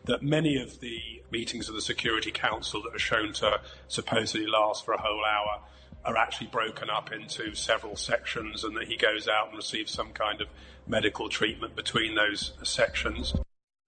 that 0.06 0.22
many 0.22 0.56
of 0.56 0.80
the 0.80 1.22
meetings 1.30 1.68
of 1.68 1.74
the 1.74 1.82
Security 1.82 2.30
Council 2.30 2.82
that 2.84 2.94
are 2.94 2.98
shown 2.98 3.34
to 3.34 3.60
supposedly 3.88 4.46
last 4.46 4.86
for 4.86 4.94
a 4.94 5.02
whole 5.02 5.22
hour 5.22 5.60
are 6.02 6.16
actually 6.16 6.46
broken 6.46 6.88
up 6.88 7.12
into 7.12 7.54
several 7.54 7.94
sections 7.94 8.64
and 8.64 8.74
that 8.78 8.88
he 8.88 8.96
goes 8.96 9.28
out 9.28 9.48
and 9.48 9.56
receives 9.58 9.92
some 9.92 10.14
kind 10.14 10.40
of 10.40 10.48
medical 10.86 11.28
treatment 11.28 11.76
between 11.76 12.14
those 12.14 12.54
sections. 12.62 13.34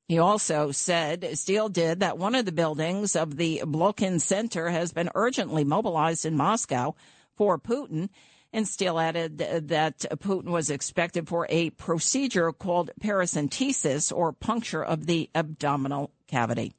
He 0.09 0.19
also 0.19 0.73
said, 0.73 1.39
Steele 1.39 1.71
did, 1.71 2.01
that 2.01 2.19
one 2.19 2.35
of 2.35 2.45
the 2.45 2.53
buildings 2.53 3.17
of 3.17 3.39
the 3.39 3.63
Blokhin 3.65 4.21
Center 4.21 4.69
has 4.69 4.93
been 4.93 5.09
urgently 5.15 5.65
mobilized 5.65 6.27
in 6.27 6.37
Moscow 6.37 6.95
for 7.35 7.59
Putin. 7.59 8.11
And 8.53 8.67
Steele 8.67 8.99
added 8.99 9.39
that 9.69 10.01
Putin 10.19 10.51
was 10.51 10.71
expected 10.71 11.29
for 11.29 11.47
a 11.49 11.71
procedure 11.71 12.51
called 12.53 12.91
paracentesis 13.01 14.13
or 14.13 14.33
puncture 14.33 14.85
of 14.85 15.07
the 15.07 15.31
abdominal 15.35 16.11
cavity. 16.27 16.75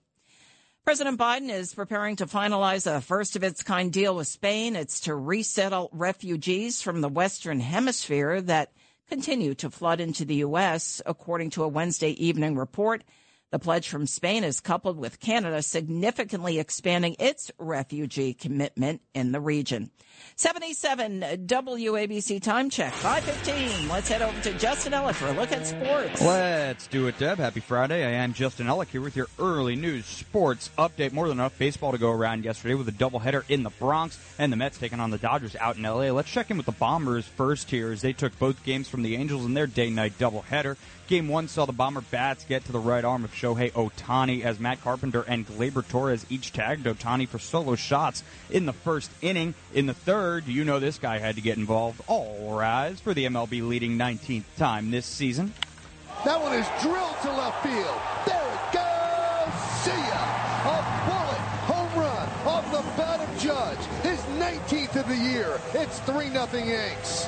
President 0.83 1.19
Biden 1.19 1.49
is 1.49 1.73
preparing 1.73 2.15
to 2.17 2.25
finalize 2.25 2.91
a 2.91 2.99
first 3.01 3.35
of 3.35 3.43
its 3.43 3.63
kind 3.63 3.93
deal 3.93 4.15
with 4.15 4.27
Spain. 4.27 4.75
It's 4.75 4.99
to 5.01 5.15
resettle 5.15 5.89
refugees 5.93 6.81
from 6.81 7.01
the 7.01 7.07
Western 7.07 7.59
Hemisphere 7.59 8.41
that 8.41 8.73
continue 9.07 9.53
to 9.55 9.69
flood 9.69 10.01
into 10.01 10.25
the 10.25 10.35
U.S., 10.35 11.01
according 11.05 11.51
to 11.51 11.63
a 11.63 11.67
Wednesday 11.67 12.11
evening 12.11 12.57
report. 12.57 13.03
The 13.51 13.59
pledge 13.59 13.89
from 13.89 14.07
Spain 14.07 14.45
is 14.45 14.61
coupled 14.61 14.97
with 14.97 15.19
Canada 15.19 15.61
significantly 15.61 16.57
expanding 16.57 17.17
its 17.19 17.51
refugee 17.57 18.33
commitment 18.33 19.01
in 19.13 19.33
the 19.33 19.41
region. 19.41 19.91
77 20.37 21.19
WABC 21.21 22.41
time 22.41 22.69
check, 22.69 22.93
515. 22.93 23.89
Let's 23.89 24.07
head 24.07 24.21
over 24.21 24.39
to 24.43 24.53
Justin 24.57 24.93
Ellick 24.93 25.15
for 25.15 25.27
a 25.27 25.33
look 25.33 25.51
at 25.51 25.67
sports. 25.67 26.21
Let's 26.21 26.87
do 26.87 27.07
it, 27.07 27.17
Deb. 27.17 27.39
Happy 27.39 27.59
Friday. 27.59 28.05
I 28.05 28.23
am 28.23 28.33
Justin 28.33 28.67
Ellick 28.67 28.87
here 28.87 29.01
with 29.01 29.17
your 29.17 29.27
early 29.37 29.75
news 29.75 30.05
sports 30.05 30.69
update. 30.77 31.11
More 31.11 31.27
than 31.27 31.37
enough 31.39 31.57
baseball 31.59 31.91
to 31.91 31.97
go 31.97 32.11
around 32.11 32.45
yesterday 32.45 32.75
with 32.75 32.87
a 32.87 32.93
doubleheader 32.93 33.43
in 33.49 33.63
the 33.63 33.69
Bronx 33.71 34.17
and 34.39 34.51
the 34.51 34.57
Mets 34.57 34.77
taking 34.77 35.01
on 35.01 35.11
the 35.11 35.17
Dodgers 35.17 35.57
out 35.57 35.75
in 35.75 35.83
LA. 35.83 36.11
Let's 36.11 36.31
check 36.31 36.51
in 36.51 36.57
with 36.57 36.67
the 36.67 36.71
Bombers 36.71 37.25
first 37.25 37.69
here 37.69 37.91
as 37.91 38.01
they 38.01 38.13
took 38.13 38.37
both 38.39 38.63
games 38.63 38.87
from 38.87 39.03
the 39.03 39.17
Angels 39.17 39.45
in 39.45 39.55
their 39.55 39.67
day 39.67 39.89
night 39.89 40.17
doubleheader. 40.17 40.77
Game 41.07 41.27
one 41.27 41.49
saw 41.49 41.65
the 41.65 41.73
Bomber 41.73 42.01
bats 42.09 42.45
get 42.45 42.63
to 42.65 42.71
the 42.71 42.79
right 42.79 43.03
arm 43.03 43.25
of 43.25 43.33
Shohei 43.41 43.71
Ohtani 43.71 44.43
as 44.43 44.59
Matt 44.59 44.81
Carpenter 44.81 45.23
and 45.27 45.47
Gleyber 45.47 45.87
Torres 45.87 46.25
each 46.29 46.53
tagged 46.53 46.85
Ohtani 46.85 47.27
for 47.27 47.39
solo 47.39 47.75
shots 47.75 48.23
in 48.49 48.65
the 48.65 48.73
first 48.73 49.09
inning. 49.21 49.55
In 49.73 49.87
the 49.87 49.93
third, 49.93 50.47
you 50.47 50.63
know 50.63 50.79
this 50.79 50.99
guy 50.99 51.17
had 51.17 51.35
to 51.35 51.41
get 51.41 51.57
involved. 51.57 52.01
All 52.07 52.55
rise 52.55 52.99
for 52.99 53.13
the 53.13 53.25
MLB 53.25 53.67
leading 53.67 53.97
19th 53.97 54.43
time 54.57 54.91
this 54.91 55.05
season. 55.05 55.53
That 56.23 56.39
one 56.39 56.53
is 56.53 56.67
drilled 56.81 57.17
to 57.23 57.31
left 57.31 57.63
field. 57.63 58.01
There 58.27 58.53
it 58.53 58.73
goes. 58.73 59.53
See 59.81 59.89
ya. 59.89 60.21
A 60.63 60.77
bullet 61.09 61.41
home 61.65 61.99
run 61.99 62.29
off 62.45 62.71
the 62.71 62.83
bat 63.01 63.19
of 63.27 63.41
Judge. 63.41 63.79
His 64.03 64.19
19th 64.37 64.95
of 65.01 65.07
the 65.07 65.11
the 65.11 65.17
year. 65.17 65.59
It's 65.73 65.99
3 65.99 66.29
0 66.29 66.47
Yanks. 66.53 67.27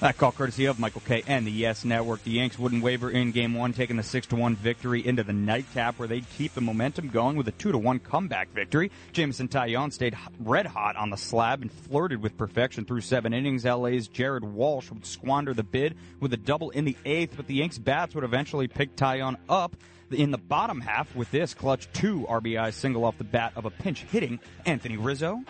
That 0.00 0.16
call 0.16 0.32
courtesy 0.32 0.64
of 0.64 0.78
Michael 0.78 1.02
Kay 1.06 1.22
and 1.26 1.46
the 1.46 1.50
Yes 1.50 1.84
Network. 1.84 2.24
The 2.24 2.30
Yanks 2.30 2.58
wouldn't 2.58 2.82
waver 2.82 3.10
in 3.10 3.32
game 3.32 3.52
one, 3.52 3.74
taking 3.74 3.98
the 3.98 4.02
6 4.02 4.28
to 4.28 4.36
1 4.36 4.56
victory 4.56 5.06
into 5.06 5.22
the 5.22 5.34
nightcap 5.34 5.98
where 5.98 6.08
they'd 6.08 6.24
keep 6.30 6.54
the 6.54 6.62
momentum 6.62 7.08
going 7.08 7.36
with 7.36 7.46
a 7.48 7.52
2 7.52 7.72
to 7.72 7.76
1 7.76 7.98
comeback 7.98 8.50
victory. 8.54 8.90
Jameson 9.12 9.48
Taillon 9.48 9.92
stayed 9.92 10.16
red 10.38 10.64
hot 10.64 10.96
on 10.96 11.10
the 11.10 11.18
slab 11.18 11.60
and 11.60 11.70
flirted 11.70 12.22
with 12.22 12.38
perfection 12.38 12.86
through 12.86 13.02
seven 13.02 13.34
innings. 13.34 13.66
LA's 13.66 14.08
Jared 14.08 14.42
Walsh 14.42 14.90
would 14.90 15.04
squander 15.04 15.52
the 15.52 15.62
bid 15.62 15.96
with 16.18 16.32
a 16.32 16.38
double 16.38 16.70
in 16.70 16.86
the 16.86 16.96
eighth, 17.04 17.34
but 17.36 17.46
the 17.46 17.56
Yanks 17.56 17.76
bats 17.76 18.14
would 18.14 18.24
eventually 18.24 18.68
pick 18.68 18.96
Taillon 18.96 19.36
up 19.50 19.76
in 20.10 20.30
the 20.30 20.38
bottom 20.38 20.80
half 20.80 21.14
with 21.14 21.30
this 21.30 21.52
clutch 21.52 21.92
two 21.92 22.26
RBI 22.28 22.72
single 22.72 23.04
off 23.04 23.18
the 23.18 23.24
bat 23.24 23.52
of 23.54 23.66
a 23.66 23.70
pinch 23.70 24.02
hitting 24.04 24.40
Anthony 24.64 24.96
Rizzo. 24.96 25.42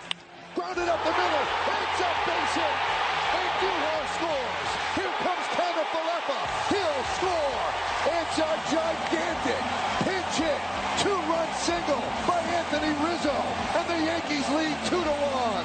Grounded 0.56 0.88
up 0.88 1.04
the 1.04 1.10
middle. 1.10 1.46
It's 1.70 2.00
a 2.00 2.10
base 2.26 2.54
hit. 2.58 2.76
And 3.30 3.50
Duhar 3.62 4.02
scores. 4.18 4.70
Here 4.98 5.14
comes 5.22 5.46
Kiner-Falefa. 5.54 6.38
He'll 6.74 7.04
score. 7.16 7.62
It's 8.10 8.36
a 8.38 8.52
gigantic 8.68 9.62
pinch 10.04 10.34
hit. 10.42 10.60
Two-run 10.98 11.48
single 11.54 12.02
by 12.26 12.40
Anthony 12.58 12.92
Rizzo. 13.06 13.36
And 13.78 13.88
the 13.88 14.04
Yankees 14.04 14.48
lead 14.50 14.76
two 14.86 15.02
to 15.02 15.14
one. 15.30 15.64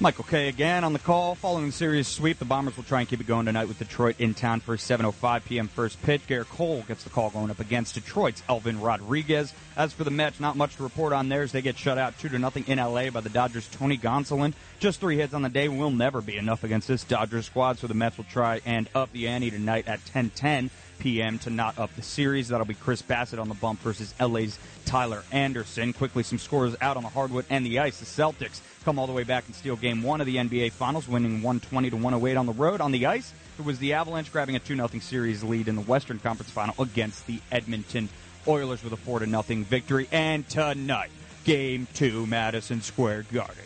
Michael 0.00 0.22
Kay 0.22 0.46
again 0.46 0.84
on 0.84 0.92
the 0.92 1.00
call. 1.00 1.34
Following 1.34 1.66
the 1.66 1.72
series 1.72 2.06
sweep, 2.06 2.38
the 2.38 2.44
Bombers 2.44 2.76
will 2.76 2.84
try 2.84 3.00
and 3.00 3.08
keep 3.08 3.20
it 3.20 3.26
going 3.26 3.46
tonight 3.46 3.66
with 3.66 3.80
Detroit 3.80 4.14
in 4.20 4.32
town 4.32 4.60
for 4.60 4.74
a 4.74 4.76
7.05 4.76 5.44
p.m. 5.44 5.66
first 5.66 6.00
pitch. 6.02 6.22
Gerrit 6.28 6.48
Cole 6.48 6.84
gets 6.86 7.02
the 7.02 7.10
call 7.10 7.30
going 7.30 7.50
up 7.50 7.58
against 7.58 7.96
Detroit's 7.96 8.44
Elvin 8.48 8.80
Rodriguez. 8.80 9.52
As 9.76 9.92
for 9.92 10.04
the 10.04 10.12
Mets, 10.12 10.38
not 10.38 10.54
much 10.54 10.76
to 10.76 10.84
report 10.84 11.12
on 11.12 11.28
theirs. 11.28 11.50
They 11.50 11.62
get 11.62 11.76
shut 11.76 11.98
out 11.98 12.16
2 12.20 12.28
to 12.28 12.38
nothing 12.38 12.62
in 12.68 12.78
L.A. 12.78 13.08
by 13.08 13.22
the 13.22 13.28
Dodgers' 13.28 13.66
Tony 13.66 13.98
Gonsolin. 13.98 14.54
Just 14.78 15.00
three 15.00 15.16
hits 15.16 15.34
on 15.34 15.42
the 15.42 15.48
day 15.48 15.66
will 15.66 15.90
never 15.90 16.20
be 16.20 16.36
enough 16.36 16.62
against 16.62 16.86
this 16.86 17.02
Dodgers 17.02 17.46
squad, 17.46 17.80
so 17.80 17.88
the 17.88 17.94
Mets 17.94 18.18
will 18.18 18.24
try 18.24 18.60
and 18.64 18.88
up 18.94 19.10
the 19.10 19.26
ante 19.26 19.50
tonight 19.50 19.88
at 19.88 19.98
10:10 20.04 20.70
p.m. 20.98 21.38
to 21.40 21.50
knot 21.50 21.78
up 21.78 21.94
the 21.96 22.02
series. 22.02 22.48
That'll 22.48 22.66
be 22.66 22.74
Chris 22.74 23.02
Bassitt 23.02 23.40
on 23.40 23.48
the 23.48 23.54
bump 23.54 23.80
versus 23.80 24.14
LA's 24.20 24.58
Tyler 24.84 25.22
Anderson. 25.32 25.92
Quickly, 25.92 26.22
some 26.22 26.38
scores 26.38 26.74
out 26.80 26.96
on 26.96 27.02
the 27.02 27.08
hardwood 27.08 27.44
and 27.50 27.64
the 27.64 27.78
ice. 27.78 27.98
The 27.98 28.06
Celtics 28.06 28.60
come 28.84 28.98
all 28.98 29.06
the 29.06 29.12
way 29.12 29.24
back 29.24 29.46
and 29.46 29.54
steal 29.54 29.76
game 29.76 30.02
one 30.02 30.20
of 30.20 30.26
the 30.26 30.36
NBA 30.36 30.72
Finals, 30.72 31.08
winning 31.08 31.42
120 31.42 31.90
to 31.90 31.96
108 31.96 32.36
on 32.36 32.46
the 32.46 32.52
road. 32.52 32.80
On 32.80 32.92
the 32.92 33.06
ice, 33.06 33.32
it 33.58 33.64
was 33.64 33.78
the 33.78 33.92
Avalanche 33.92 34.32
grabbing 34.32 34.56
a 34.56 34.60
2 34.60 34.74
0 34.74 34.88
series 35.00 35.42
lead 35.42 35.68
in 35.68 35.76
the 35.76 35.82
Western 35.82 36.18
Conference 36.18 36.50
Final 36.50 36.74
against 36.82 37.26
the 37.26 37.40
Edmonton 37.50 38.08
Oilers 38.46 38.82
with 38.82 38.92
a 38.92 38.96
4 38.96 39.26
0 39.26 39.42
victory. 39.64 40.08
And 40.10 40.48
tonight, 40.48 41.10
game 41.44 41.86
two, 41.94 42.26
Madison 42.26 42.80
Square 42.82 43.26
Garden. 43.32 43.64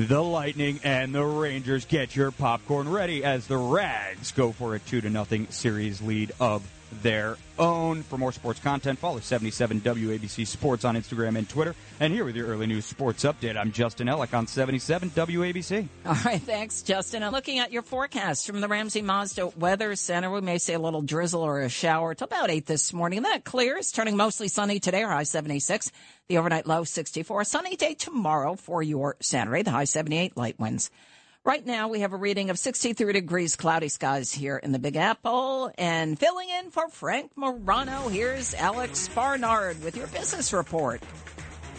The 0.00 0.22
Lightning 0.22 0.80
and 0.82 1.14
the 1.14 1.22
Rangers 1.22 1.84
get 1.84 2.16
your 2.16 2.30
popcorn 2.30 2.88
ready 2.88 3.22
as 3.22 3.46
the 3.46 3.58
Rags 3.58 4.32
go 4.32 4.50
for 4.50 4.74
a 4.74 4.78
2 4.78 5.02
to 5.02 5.10
nothing 5.10 5.48
series 5.50 6.00
lead 6.00 6.32
of 6.40 6.62
their 7.02 7.36
own. 7.58 8.02
For 8.02 8.18
more 8.18 8.32
sports 8.32 8.60
content, 8.60 8.98
follow 8.98 9.20
77 9.20 9.80
WABC 9.80 10.46
Sports 10.46 10.84
on 10.84 10.96
Instagram 10.96 11.36
and 11.36 11.48
Twitter. 11.48 11.74
And 12.00 12.12
here 12.12 12.24
with 12.24 12.36
your 12.36 12.46
early 12.48 12.66
news 12.66 12.84
sports 12.84 13.24
update, 13.24 13.56
I'm 13.56 13.72
Justin 13.72 14.08
Ellick 14.08 14.34
on 14.34 14.46
77 14.46 15.10
WABC. 15.10 15.88
All 16.06 16.16
right, 16.24 16.40
thanks, 16.40 16.82
Justin. 16.82 17.22
I'm 17.22 17.32
looking 17.32 17.58
at 17.58 17.72
your 17.72 17.82
forecast 17.82 18.46
from 18.46 18.60
the 18.60 18.68
Ramsey 18.68 19.02
Mazda 19.02 19.48
Weather 19.48 19.94
Center. 19.96 20.30
We 20.30 20.40
may 20.40 20.58
see 20.58 20.72
a 20.72 20.78
little 20.78 21.02
drizzle 21.02 21.42
or 21.42 21.60
a 21.60 21.68
shower 21.68 22.14
till 22.14 22.26
about 22.26 22.50
8 22.50 22.66
this 22.66 22.92
morning. 22.92 23.22
Then 23.22 23.32
it 23.32 23.44
clears, 23.44 23.92
turning 23.92 24.16
mostly 24.16 24.48
sunny 24.48 24.80
today, 24.80 25.02
high 25.02 25.24
76. 25.24 25.90
The 26.28 26.38
overnight 26.38 26.66
low 26.66 26.84
64. 26.84 27.44
Sunny 27.44 27.76
day 27.76 27.94
tomorrow 27.94 28.54
for 28.54 28.82
your 28.82 29.16
Saturday, 29.20 29.62
the 29.62 29.70
high 29.70 29.84
78, 29.84 30.36
light 30.36 30.58
winds. 30.58 30.90
Right 31.42 31.64
now, 31.64 31.88
we 31.88 32.00
have 32.00 32.12
a 32.12 32.18
reading 32.18 32.50
of 32.50 32.58
63 32.58 33.14
degrees, 33.14 33.56
cloudy 33.56 33.88
skies 33.88 34.30
here 34.30 34.58
in 34.58 34.72
the 34.72 34.78
Big 34.78 34.94
Apple. 34.96 35.72
And 35.78 36.18
filling 36.18 36.50
in 36.50 36.70
for 36.70 36.90
Frank 36.90 37.30
Morano, 37.34 38.08
here's 38.08 38.52
Alex 38.52 39.08
Barnard 39.08 39.82
with 39.82 39.96
your 39.96 40.06
business 40.08 40.52
report. 40.52 41.00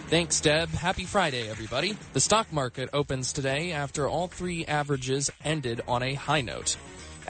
Thanks, 0.08 0.42
Deb. 0.42 0.70
Happy 0.70 1.06
Friday, 1.06 1.48
everybody. 1.48 1.96
The 2.14 2.20
stock 2.20 2.52
market 2.52 2.90
opens 2.92 3.32
today 3.32 3.72
after 3.72 4.10
all 4.10 4.28
three 4.28 4.66
averages 4.66 5.30
ended 5.46 5.82
on 5.88 6.02
a 6.02 6.16
high 6.16 6.42
note. 6.42 6.76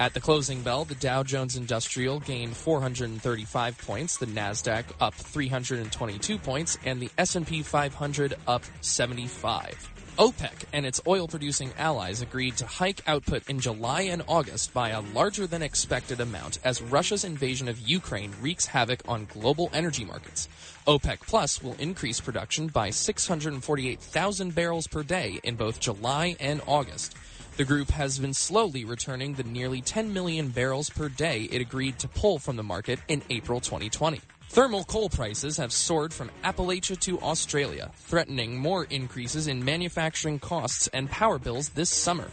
At 0.01 0.15
the 0.15 0.19
closing 0.19 0.63
bell, 0.63 0.83
the 0.83 0.95
Dow 0.95 1.21
Jones 1.21 1.55
Industrial 1.55 2.19
gained 2.19 2.57
435 2.57 3.77
points, 3.77 4.17
the 4.17 4.25
Nasdaq 4.25 4.85
up 4.99 5.13
322 5.13 6.39
points, 6.39 6.79
and 6.83 6.99
the 6.99 7.11
S&P 7.19 7.61
500 7.61 8.33
up 8.47 8.63
75. 8.81 9.91
OPEC 10.17 10.63
and 10.73 10.87
its 10.87 11.01
oil 11.05 11.27
producing 11.27 11.71
allies 11.77 12.23
agreed 12.23 12.57
to 12.57 12.65
hike 12.65 13.07
output 13.07 13.47
in 13.47 13.59
July 13.59 14.01
and 14.01 14.23
August 14.27 14.73
by 14.73 14.89
a 14.89 15.01
larger 15.01 15.45
than 15.45 15.61
expected 15.61 16.19
amount 16.19 16.57
as 16.63 16.81
Russia's 16.81 17.23
invasion 17.23 17.67
of 17.67 17.87
Ukraine 17.87 18.33
wreaks 18.41 18.65
havoc 18.65 19.03
on 19.07 19.27
global 19.31 19.69
energy 19.71 20.03
markets. 20.03 20.49
OPEC 20.87 21.19
Plus 21.27 21.61
will 21.61 21.75
increase 21.75 22.19
production 22.19 22.69
by 22.69 22.89
648,000 22.89 24.55
barrels 24.55 24.87
per 24.87 25.03
day 25.03 25.39
in 25.43 25.55
both 25.55 25.79
July 25.79 26.35
and 26.39 26.59
August. 26.65 27.15
The 27.57 27.65
group 27.65 27.89
has 27.89 28.17
been 28.17 28.33
slowly 28.33 28.85
returning 28.85 29.33
the 29.33 29.43
nearly 29.43 29.81
10 29.81 30.13
million 30.13 30.47
barrels 30.49 30.89
per 30.89 31.09
day 31.09 31.49
it 31.51 31.59
agreed 31.59 31.99
to 31.99 32.07
pull 32.07 32.39
from 32.39 32.55
the 32.55 32.63
market 32.63 32.99
in 33.09 33.21
April 33.29 33.59
2020. 33.59 34.21
Thermal 34.49 34.85
coal 34.85 35.09
prices 35.09 35.57
have 35.57 35.73
soared 35.73 36.13
from 36.13 36.31
Appalachia 36.45 36.97
to 37.01 37.19
Australia, 37.19 37.91
threatening 37.95 38.57
more 38.57 38.85
increases 38.85 39.47
in 39.47 39.65
manufacturing 39.65 40.39
costs 40.39 40.87
and 40.93 41.09
power 41.09 41.39
bills 41.39 41.69
this 41.69 41.89
summer. 41.89 42.29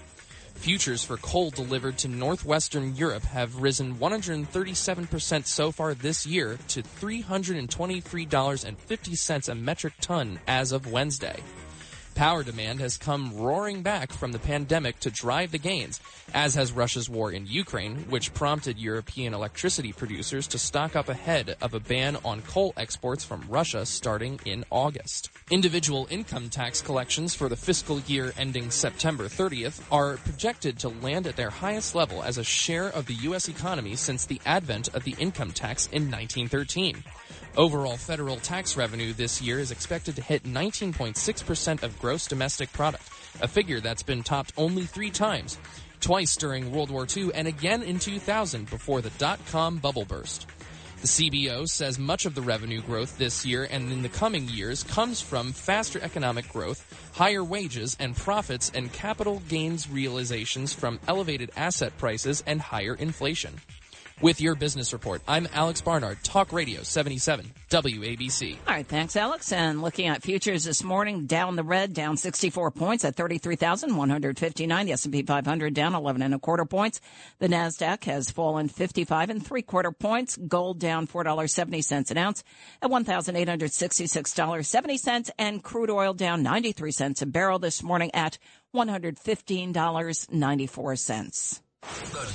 Futures 0.55 1.03
for 1.05 1.17
coal 1.17 1.51
delivered 1.51 1.97
to 1.99 2.09
northwestern 2.09 2.97
Europe 2.97 3.25
have 3.25 3.63
risen 3.63 3.97
137% 3.97 5.47
so 5.47 5.73
far 5.73 5.95
this 5.95 6.27
year 6.27 6.59
to 6.69 6.83
$323.50 6.83 9.49
a 9.49 9.55
metric 9.55 9.95
ton 10.01 10.39
as 10.47 10.73
of 10.73 10.91
Wednesday. 10.91 11.43
Power 12.19 12.43
demand 12.43 12.81
has 12.81 12.97
come 12.97 13.33
roaring 13.37 13.83
back 13.83 14.13
from 14.13 14.33
the 14.33 14.41
pandemic 14.41 14.99
to 14.99 15.11
drive 15.11 15.53
the 15.53 15.59
gains, 15.59 16.01
as 16.35 16.57
has 16.57 16.73
Russia's 16.73 17.09
war 17.09 17.31
in 17.31 17.47
Ukraine, 17.47 18.07
which 18.11 18.35
prompted 18.35 18.77
European 18.77 19.35
electricity 19.35 19.93
producers 19.93 20.49
to 20.49 20.59
stock 20.59 20.97
up 20.97 21.09
ahead 21.09 21.57
of 21.61 21.75
a 21.75 21.79
ban 21.79 22.17
on 22.25 22.43
coal 22.43 22.73
exports 22.77 23.25
from 23.25 23.45
Russia 23.49 23.87
starting 23.87 24.41
in 24.45 24.65
August. 24.69 25.31
Individual 25.49 26.09
income 26.11 26.49
tax 26.49 26.83
collections 26.83 27.37
for 27.37 27.49
the 27.49 27.55
fiscal 27.55 28.01
year 28.01 28.33
ending 28.37 28.73
September 28.73 29.27
30th 29.27 29.81
are 29.93 30.17
projected 30.17 30.77
to 30.81 30.89
land 30.89 31.29
at 31.29 31.37
their 31.37 31.51
highest 31.51 31.95
level 31.95 32.25
as 32.25 32.37
a 32.37 32.43
share 32.43 32.89
of 32.89 33.07
the 33.07 33.15
U.S. 33.15 33.47
economy 33.47 33.95
since 33.95 34.27
the 34.27 34.41
advent 34.45 34.89
of 34.93 35.05
the 35.05 35.15
income 35.21 35.53
tax 35.53 35.87
in 35.93 36.11
1913. 36.11 37.05
Overall 37.59 37.97
federal 37.97 38.37
tax 38.37 38.77
revenue 38.77 39.13
this 39.13 39.43
year 39.43 39.59
is 39.59 39.73
expected 39.73 40.15
to 40.15 40.23
hit 40.23 40.45
19.6% 40.45 41.83
of 41.83 41.99
gross 41.99 42.29
domestic 42.29 42.73
product, 42.73 43.03
a 43.41 43.49
figure 43.49 43.81
that's 43.81 44.05
been 44.05 44.23
topped 44.23 44.53
only 44.57 44.85
three 44.85 45.11
times, 45.11 45.59
twice 45.99 46.37
during 46.37 46.71
World 46.71 46.89
War 46.89 47.05
II 47.17 47.33
and 47.35 47.49
again 47.49 47.83
in 47.83 47.99
2000 47.99 48.71
before 48.71 49.01
the 49.01 49.11
dot-com 49.19 49.79
bubble 49.79 50.05
burst. 50.05 50.47
The 51.01 51.09
CBO 51.09 51.69
says 51.69 51.99
much 51.99 52.27
of 52.27 52.37
the 52.37 52.43
revenue 52.43 52.81
growth 52.81 53.19
this 53.19 53.45
year 53.45 53.67
and 53.69 53.91
in 53.91 54.03
the 54.03 54.09
coming 54.09 54.49
years 54.49 54.85
comes 54.85 55.21
from 55.21 55.51
faster 55.51 56.01
economic 56.01 56.49
growth, 56.53 57.11
higher 57.13 57.43
wages 57.43 57.97
and 57.99 58.17
profits, 58.17 58.71
and 58.73 58.93
capital 58.93 59.43
gains 59.49 59.91
realizations 59.91 60.73
from 60.73 61.01
elevated 61.09 61.51
asset 61.57 61.99
prices 61.99 62.45
and 62.47 62.61
higher 62.61 62.95
inflation. 62.95 63.61
With 64.21 64.41
your 64.41 64.57
business 64.57 64.93
report, 64.93 65.23
I'm 65.29 65.47
Alex 65.53 65.81
Barnard, 65.81 66.25
Talk 66.25 66.53
Radio 66.53 66.83
77, 66.83 67.53
WABC. 67.71 68.57
All 68.67 68.75
right, 68.75 68.85
thanks, 68.85 69.15
Alex. 69.15 69.53
And 69.53 69.81
looking 69.81 70.09
at 70.09 70.25
futures 70.25 70.65
this 70.65 70.83
morning, 70.83 71.27
down 71.27 71.55
the 71.55 71.63
red, 71.63 71.93
down 71.93 72.17
64 72.17 72.73
points 72.73 73.05
at 73.05 73.15
33,159. 73.15 74.87
The 74.87 74.93
S&P 74.93 75.23
500 75.23 75.73
down 75.73 75.95
11 75.95 76.23
and 76.23 76.35
a 76.35 76.41
quarter 76.41 76.65
points. 76.65 77.01
The 77.39 77.47
Nasdaq 77.47 78.03
has 78.05 78.33
fallen 78.33 78.69
55 78.69 79.31
and 79.31 79.47
three 79.47 79.63
quarter 79.63 79.93
points. 79.93 80.37
Gold 80.37 80.81
down 80.81 81.07
$4.70 81.07 82.11
an 82.11 82.19
ounce 82.19 82.43
at 82.83 82.91
$1,866.70. 82.91 85.31
And 85.39 85.63
crude 85.63 85.91
oil 85.91 86.13
down 86.13 86.43
93 86.43 86.91
cents 86.91 87.23
a 87.23 87.27
barrel 87.27 87.61
this 87.61 87.85
morning 87.85 88.11
at 88.15 88.39
$115.94. 88.75 91.61
The 91.83 91.89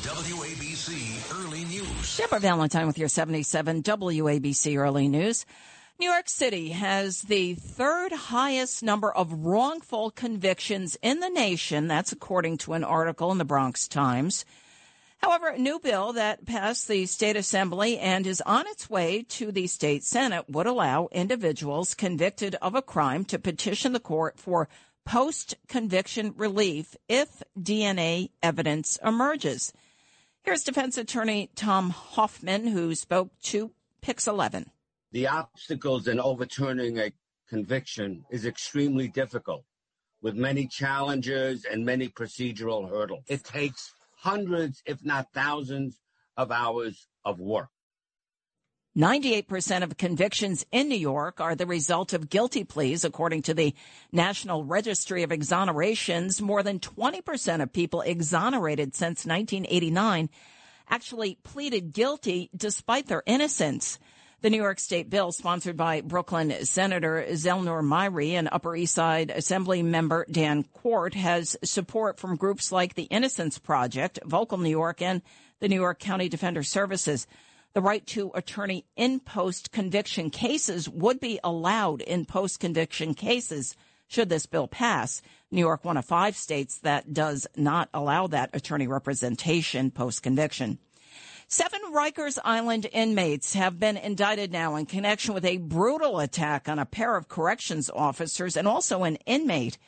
WABC 0.07 1.43
Early 1.43 1.65
News. 1.65 2.17
Deborah 2.17 2.39
Valentine 2.39 2.87
with 2.87 2.97
your 2.97 3.09
77 3.09 3.83
WABC 3.83 4.77
Early 4.77 5.07
News. 5.09 5.45
New 5.99 6.09
York 6.09 6.29
City 6.29 6.69
has 6.69 7.23
the 7.23 7.55
third 7.55 8.13
highest 8.13 8.83
number 8.83 9.11
of 9.11 9.45
wrongful 9.45 10.11
convictions 10.11 10.97
in 11.01 11.19
the 11.19 11.29
nation. 11.29 11.87
That's 11.87 12.13
according 12.13 12.59
to 12.59 12.73
an 12.73 12.85
article 12.85 13.31
in 13.31 13.37
the 13.37 13.45
Bronx 13.45 13.87
Times. 13.89 14.45
However, 15.17 15.47
a 15.49 15.57
new 15.57 15.79
bill 15.79 16.13
that 16.13 16.45
passed 16.45 16.87
the 16.87 17.05
state 17.05 17.35
assembly 17.35 17.99
and 17.99 18.25
is 18.25 18.41
on 18.45 18.67
its 18.67 18.89
way 18.89 19.23
to 19.29 19.51
the 19.51 19.67
state 19.67 20.03
senate 20.03 20.49
would 20.49 20.67
allow 20.67 21.09
individuals 21.11 21.93
convicted 21.93 22.55
of 22.61 22.75
a 22.75 22.81
crime 22.81 23.25
to 23.25 23.39
petition 23.39 23.91
the 23.93 23.99
court 23.99 24.39
for 24.39 24.69
post 25.05 25.55
conviction 25.67 26.33
relief 26.37 26.95
if 27.07 27.43
DNA 27.59 28.29
evidence 28.41 28.97
emerges. 29.03 29.73
Here's 30.43 30.63
defense 30.63 30.97
attorney 30.97 31.49
Tom 31.55 31.89
Hoffman, 31.89 32.67
who 32.67 32.95
spoke 32.95 33.31
to 33.43 33.71
Pix 34.01 34.27
11. 34.27 34.69
The 35.11 35.27
obstacles 35.27 36.07
in 36.07 36.19
overturning 36.19 36.99
a 36.99 37.11
conviction 37.47 38.25
is 38.29 38.45
extremely 38.45 39.07
difficult, 39.07 39.63
with 40.21 40.35
many 40.35 40.67
challenges 40.67 41.65
and 41.65 41.85
many 41.85 42.09
procedural 42.09 42.89
hurdles. 42.89 43.23
It 43.27 43.43
takes 43.43 43.93
hundreds, 44.17 44.81
if 44.85 45.03
not 45.05 45.31
thousands, 45.33 45.99
of 46.35 46.51
hours 46.51 47.07
of 47.23 47.39
work. 47.39 47.69
98% 48.95 49.81
of 49.81 49.97
convictions 49.97 50.65
in 50.71 50.87
New 50.87 50.95
York 50.95 51.41
are 51.41 51.55
the 51.55 51.65
result 51.65 52.13
of 52.13 52.29
guilty 52.29 52.63
pleas, 52.63 53.03
according 53.03 53.41
to 53.43 53.55
the 53.55 53.73
National 54.11 54.63
Registry 54.63 55.23
of 55.23 55.31
Exonerations. 55.31 56.39
More 56.39 56.61
than 56.61 56.79
20% 56.79 57.63
of 57.63 57.73
people 57.73 58.01
exonerated 58.01 58.95
since 58.95 59.25
1989 59.25 60.29
actually 60.89 61.39
pleaded 61.43 61.91
guilty 61.91 62.51
despite 62.55 63.07
their 63.07 63.23
innocence. 63.25 63.97
The 64.41 64.51
New 64.51 64.61
York 64.61 64.79
State 64.79 65.09
bill, 65.09 65.31
sponsored 65.31 65.77
by 65.77 66.01
Brooklyn 66.01 66.53
Senator 66.63 67.25
Zelnor 67.31 67.81
Myrie 67.81 68.33
and 68.33 68.49
Upper 68.51 68.75
East 68.75 68.93
Side 68.93 69.31
Assembly 69.31 69.81
member 69.81 70.27
Dan 70.29 70.65
Quart, 70.71 71.15
has 71.15 71.57
support 71.63 72.19
from 72.19 72.35
groups 72.35 72.71
like 72.71 72.93
the 72.93 73.03
Innocence 73.03 73.57
Project, 73.57 74.19
Vocal 74.23 74.59
New 74.59 74.69
York, 74.69 75.01
and 75.01 75.23
the 75.61 75.69
New 75.69 75.79
York 75.79 75.97
County 75.97 76.29
Defender 76.29 76.61
Services. 76.61 77.25
The 77.73 77.81
right 77.81 78.05
to 78.07 78.31
attorney 78.35 78.85
in 78.95 79.19
post 79.19 79.71
conviction 79.71 80.29
cases 80.29 80.87
would 80.87 81.19
be 81.19 81.39
allowed 81.43 82.01
in 82.01 82.25
post 82.25 82.59
conviction 82.59 83.15
cases 83.15 83.75
should 84.07 84.29
this 84.29 84.45
bill 84.45 84.67
pass. 84.67 85.23
New 85.49 85.61
York, 85.61 85.83
one 85.83 85.97
of 85.97 86.05
five 86.05 86.37
states 86.37 86.77
that 86.79 87.13
does 87.13 87.47
not 87.55 87.89
allow 87.91 88.27
that 88.27 88.51
attorney 88.53 88.85
representation 88.85 89.89
post 89.89 90.21
conviction. 90.21 90.77
Seven 91.47 91.81
Rikers 91.91 92.37
Island 92.45 92.87
inmates 92.91 93.55
have 93.55 93.79
been 93.79 93.97
indicted 93.97 94.51
now 94.51 94.75
in 94.75 94.85
connection 94.85 95.33
with 95.33 95.45
a 95.45 95.57
brutal 95.57 96.19
attack 96.19 96.69
on 96.69 96.77
a 96.77 96.85
pair 96.85 97.15
of 97.15 97.27
corrections 97.27 97.89
officers 97.89 98.55
and 98.55 98.67
also 98.67 99.03
an 99.03 99.15
inmate. 99.25 99.79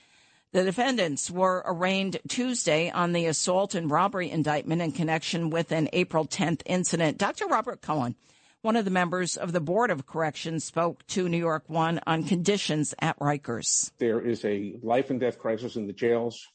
The 0.55 0.63
defendants 0.63 1.29
were 1.29 1.61
arraigned 1.65 2.17
Tuesday 2.29 2.89
on 2.89 3.11
the 3.11 3.25
assault 3.25 3.75
and 3.75 3.91
robbery 3.91 4.31
indictment 4.31 4.81
in 4.81 4.93
connection 4.93 5.49
with 5.49 5.73
an 5.73 5.89
April 5.91 6.25
10th 6.25 6.61
incident. 6.65 7.17
Dr. 7.17 7.45
Robert 7.47 7.81
Cohen, 7.81 8.15
one 8.61 8.77
of 8.77 8.85
the 8.85 8.89
members 8.89 9.35
of 9.35 9.51
the 9.51 9.59
Board 9.59 9.91
of 9.91 10.07
Corrections, 10.07 10.63
spoke 10.63 11.05
to 11.07 11.27
New 11.27 11.37
York 11.37 11.65
One 11.67 11.99
on 12.07 12.23
conditions 12.23 12.95
at 12.99 13.19
Rikers. 13.19 13.91
There 13.97 14.21
is 14.21 14.45
a 14.45 14.79
life 14.81 15.09
and 15.09 15.19
death 15.19 15.39
crisis 15.39 15.75
in 15.75 15.87
the 15.87 15.91
jails 15.91 16.47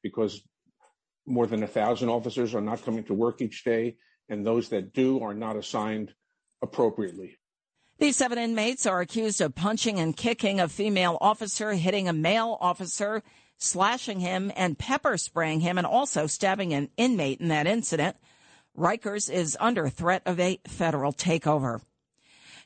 because 0.00 0.40
more 1.26 1.48
than 1.48 1.64
a 1.64 1.66
thousand 1.66 2.10
officers 2.10 2.54
are 2.54 2.60
not 2.60 2.84
coming 2.84 3.02
to 3.02 3.14
work 3.14 3.42
each 3.42 3.64
day, 3.64 3.96
and 4.28 4.46
those 4.46 4.68
that 4.68 4.92
do 4.92 5.18
are 5.24 5.34
not 5.34 5.56
assigned 5.56 6.14
appropriately. 6.62 7.36
These 7.98 8.16
seven 8.16 8.38
inmates 8.38 8.86
are 8.86 9.00
accused 9.00 9.40
of 9.40 9.54
punching 9.54 10.00
and 10.00 10.16
kicking 10.16 10.58
a 10.58 10.68
female 10.68 11.16
officer, 11.20 11.72
hitting 11.74 12.08
a 12.08 12.12
male 12.12 12.58
officer, 12.60 13.22
slashing 13.56 14.20
him, 14.20 14.50
and 14.56 14.78
pepper 14.78 15.16
spraying 15.16 15.60
him, 15.60 15.78
and 15.78 15.86
also 15.86 16.26
stabbing 16.26 16.74
an 16.74 16.90
inmate 16.96 17.40
in 17.40 17.48
that 17.48 17.68
incident. 17.68 18.16
Rikers 18.76 19.30
is 19.30 19.56
under 19.60 19.88
threat 19.88 20.22
of 20.26 20.40
a 20.40 20.60
federal 20.66 21.12
takeover. 21.12 21.80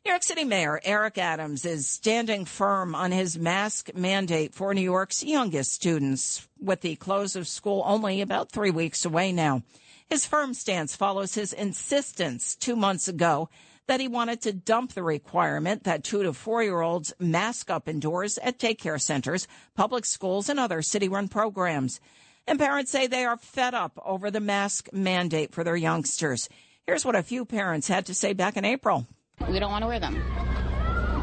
New 0.04 0.12
York 0.12 0.22
City 0.22 0.44
Mayor 0.44 0.80
Eric 0.84 1.18
Adams 1.18 1.66
is 1.66 1.86
standing 1.86 2.46
firm 2.46 2.94
on 2.94 3.12
his 3.12 3.38
mask 3.38 3.90
mandate 3.94 4.54
for 4.54 4.72
New 4.72 4.80
York's 4.80 5.22
youngest 5.22 5.72
students, 5.72 6.48
with 6.58 6.80
the 6.80 6.96
close 6.96 7.36
of 7.36 7.46
school 7.46 7.82
only 7.84 8.22
about 8.22 8.50
three 8.50 8.70
weeks 8.70 9.04
away 9.04 9.32
now. 9.32 9.62
His 10.06 10.24
firm 10.24 10.54
stance 10.54 10.96
follows 10.96 11.34
his 11.34 11.52
insistence 11.52 12.56
two 12.56 12.76
months 12.76 13.08
ago 13.08 13.50
that 13.88 14.00
he 14.00 14.06
wanted 14.06 14.40
to 14.42 14.52
dump 14.52 14.92
the 14.92 15.02
requirement 15.02 15.84
that 15.84 16.04
two 16.04 16.22
to 16.22 16.32
four 16.32 16.62
year 16.62 16.80
olds 16.80 17.12
mask 17.18 17.70
up 17.70 17.88
indoors 17.88 18.38
at 18.38 18.58
daycare 18.58 19.00
centers, 19.00 19.48
public 19.74 20.04
schools, 20.04 20.48
and 20.48 20.60
other 20.60 20.80
city 20.82 21.08
run 21.08 21.26
programs. 21.26 22.00
And 22.46 22.58
parents 22.58 22.90
say 22.90 23.06
they 23.06 23.24
are 23.24 23.36
fed 23.36 23.74
up 23.74 24.00
over 24.04 24.30
the 24.30 24.40
mask 24.40 24.88
mandate 24.92 25.52
for 25.52 25.64
their 25.64 25.76
youngsters. 25.76 26.48
Here's 26.86 27.04
what 27.04 27.16
a 27.16 27.22
few 27.22 27.44
parents 27.44 27.88
had 27.88 28.06
to 28.06 28.14
say 28.14 28.32
back 28.32 28.56
in 28.56 28.64
April. 28.64 29.06
We 29.48 29.58
don't 29.58 29.70
want 29.70 29.82
to 29.82 29.88
wear 29.88 30.00
them. 30.00 30.16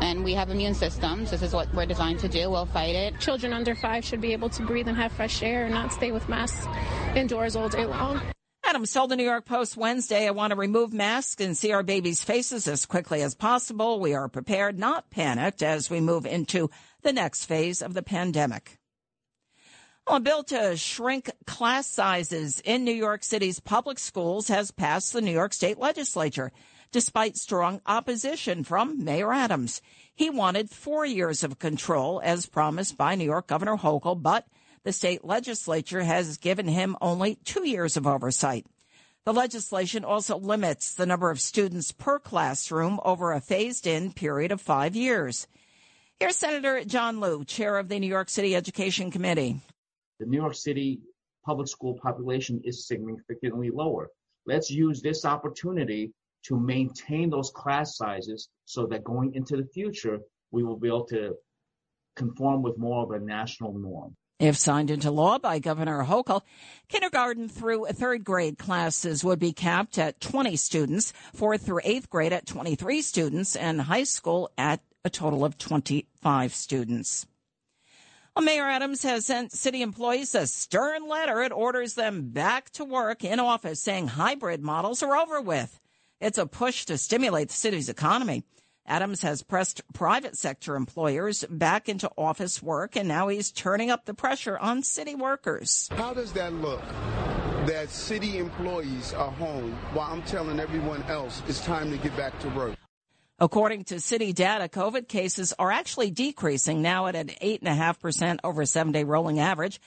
And 0.02 0.24
we 0.24 0.34
have 0.34 0.50
immune 0.50 0.76
systems. 0.76 1.32
This 1.32 1.42
is 1.42 1.54
what 1.54 1.74
we're 1.74 1.86
designed 1.86 2.20
to 2.20 2.28
do. 2.28 2.50
We'll 2.50 2.68
fight 2.68 2.96
it. 2.96 3.20
Children 3.20 3.54
under 3.54 3.74
five 3.76 4.04
should 4.04 4.22
be 4.22 4.34
able 4.34 4.50
to 4.50 4.64
breathe 4.64 4.88
and 4.88 4.98
have 4.98 5.12
fresh 5.12 5.42
air 5.42 5.66
and 5.66 5.74
not 5.74 5.92
stay 5.92 6.12
with 6.12 6.28
masks 6.30 6.68
indoors 7.16 7.56
all 7.56 7.70
day 7.70 7.86
long. 7.86 8.22
Adams 8.68 8.92
told 8.92 9.12
the 9.12 9.16
New 9.16 9.24
York 9.24 9.46
Post 9.46 9.78
Wednesday, 9.78 10.28
I 10.28 10.32
want 10.32 10.50
to 10.52 10.58
remove 10.58 10.92
masks 10.92 11.40
and 11.42 11.56
see 11.56 11.72
our 11.72 11.84
babies' 11.84 12.24
faces 12.24 12.68
as 12.68 12.88
quickly 12.88 13.22
as 13.22 13.36
possible. 13.36 14.00
We 14.00 14.16
are 14.16 14.28
prepared, 14.28 14.80
not 14.80 15.12
panicked, 15.12 15.62
as 15.62 15.90
we 15.90 16.02
move 16.02 16.26
into 16.26 16.72
the 17.04 17.14
next 17.14 17.46
phase 17.46 17.84
of 17.84 17.94
the 17.94 18.02
pandemic. 18.02 18.80
A 20.08 20.20
bill 20.20 20.44
to 20.46 20.76
shrink 20.78 21.30
class 21.46 21.86
sizes 21.86 22.60
in 22.62 22.84
New 22.84 22.94
York 22.94 23.24
City's 23.24 23.60
public 23.60 24.00
schools 24.00 24.48
has 24.48 24.72
passed 24.72 25.14
the 25.14 25.22
New 25.22 25.32
York 25.32 25.54
State 25.54 25.78
Legislature, 25.78 26.52
despite 26.92 27.38
strong 27.38 27.82
opposition 27.86 28.64
from 28.64 29.04
Mayor 29.04 29.32
Adams. 29.32 29.82
He 30.14 30.30
wanted 30.30 30.72
four 30.72 31.06
years 31.06 31.44
of 31.44 31.60
control, 31.60 32.20
as 32.24 32.48
promised 32.48 32.98
by 32.98 33.14
New 33.14 33.26
York 33.26 33.48
Governor 33.48 33.78
Hochul, 33.78 34.22
but 34.22 34.48
the 34.86 34.94
state 34.94 35.26
legislature 35.26 36.04
has 36.04 36.38
given 36.38 36.68
him 36.68 36.96
only 37.02 37.36
two 37.44 37.68
years 37.68 37.98
of 37.98 38.06
oversight. 38.06 38.68
The 39.26 39.34
legislation 39.34 40.06
also 40.06 40.38
limits 40.38 40.94
the 40.94 41.08
number 41.08 41.32
of 41.32 41.42
students 41.42 41.92
per 41.92 42.20
classroom 42.20 43.00
over 43.04 43.34
a 43.34 43.42
phased 43.42 43.88
in 43.88 44.14
period 44.14 44.52
of 44.52 44.62
five 44.62 44.96
years. 44.96 45.48
Here's 46.20 46.36
Senator 46.36 46.86
John 46.86 47.20
Liu, 47.20 47.44
chair 47.44 47.78
of 47.80 47.90
the 47.90 48.00
New 48.00 48.08
York 48.08 48.30
City 48.30 48.56
Education 48.56 49.10
Committee. 49.10 49.60
The 50.20 50.28
New 50.28 50.38
York 50.38 50.54
City 50.54 51.00
public 51.44 51.68
school 51.68 51.98
population 52.02 52.62
is 52.64 52.88
significantly 52.88 53.72
lower. 53.72 54.10
Let's 54.46 54.70
use 54.70 55.02
this 55.02 55.26
opportunity 55.26 56.14
to 56.44 56.60
maintain 56.60 57.32
those 57.32 57.50
class 57.50 57.98
sizes 57.98 58.50
so 58.66 58.86
that 58.86 59.04
going 59.04 59.34
into 59.34 59.58
the 59.58 59.66
future, 59.74 60.20
we 60.52 60.64
will 60.64 60.78
be 60.78 60.88
able 60.88 61.08
to 61.08 61.34
conform 62.16 62.62
with 62.62 62.78
more 62.78 63.02
of 63.02 63.10
a 63.10 63.20
national 63.20 63.74
norm. 63.74 64.16
If 64.40 64.58
signed 64.58 64.92
into 64.92 65.12
law 65.12 65.38
by 65.40 65.60
Governor 65.60 66.04
Hochul, 66.04 66.42
kindergarten 66.90 67.48
through 67.48 67.86
third 67.86 68.26
grade 68.26 68.58
classes 68.58 69.24
would 69.24 69.40
be 69.40 69.54
capped 69.54 69.98
at 69.98 70.20
20 70.20 70.58
students, 70.58 71.14
fourth 71.34 71.66
through 71.66 71.80
eighth 71.86 72.10
grade 72.10 72.34
at 72.34 72.46
23 72.46 73.02
students, 73.02 73.56
and 73.56 73.80
high 73.80 74.04
school 74.04 74.52
at 74.58 74.82
a 75.06 75.10
total 75.10 75.46
of 75.46 75.58
25 75.58 76.54
students. 76.54 77.26
Well, 78.36 78.44
Mayor 78.44 78.68
Adams 78.68 79.04
has 79.04 79.26
sent 79.26 79.54
city 79.54 79.82
employees 79.82 80.36
a 80.36 80.48
stern 80.48 81.08
letter. 81.08 81.42
It 81.42 81.54
orders 81.54 81.94
them 81.94 82.32
back 82.32 82.70
to 82.72 82.84
work 82.84 83.24
in 83.24 83.40
office, 83.40 83.82
saying 83.82 84.10
hybrid 84.10 84.62
models 84.62 85.02
are 85.02 85.16
over 85.16 85.40
with. 85.40 85.80
It's 86.20 86.38
a 86.38 86.46
push 86.46 86.84
to 86.86 86.98
stimulate 86.98 87.48
the 87.48 87.54
city's 87.54 87.88
economy. 87.88 88.44
Adams 88.88 89.22
has 89.24 89.42
pressed 89.42 89.82
private 89.94 90.38
sector 90.38 90.76
employers 90.76 91.44
back 91.50 91.90
into 91.90 92.10
office 92.18 92.62
work, 92.62 92.96
and 92.96 93.08
now 93.08 93.28
he's 93.28 93.52
turning 93.52 93.90
up 93.90 94.06
the 94.06 94.14
pressure 94.14 94.58
on 94.58 94.84
city 94.84 95.16
workers. 95.16 95.90
How 95.94 96.14
does 96.14 96.34
that 96.34 96.54
look? 96.54 96.82
That 97.66 97.90
city 97.90 98.38
employees 98.38 99.14
are 99.14 99.32
home 99.32 99.72
while 99.94 100.12
I'm 100.12 100.22
telling 100.24 100.60
everyone 100.60 101.02
else 101.04 101.42
it's 101.48 101.66
time 101.66 101.90
to 101.92 101.98
get 101.98 102.16
back 102.16 102.40
to 102.42 102.50
work. 102.50 102.76
According 103.40 103.86
to 103.86 104.00
city 104.00 104.32
data, 104.34 104.70
COVID 104.70 105.08
cases 105.08 105.54
are 105.58 105.72
actually 105.72 106.12
decreasing 106.12 106.82
now 106.82 107.08
at 107.08 107.16
an 107.16 107.28
8.5% 107.28 108.40
over 108.44 108.62
a 108.62 108.66
seven 108.66 108.94
day 108.94 109.04
rolling 109.04 109.40
average. 109.40 109.82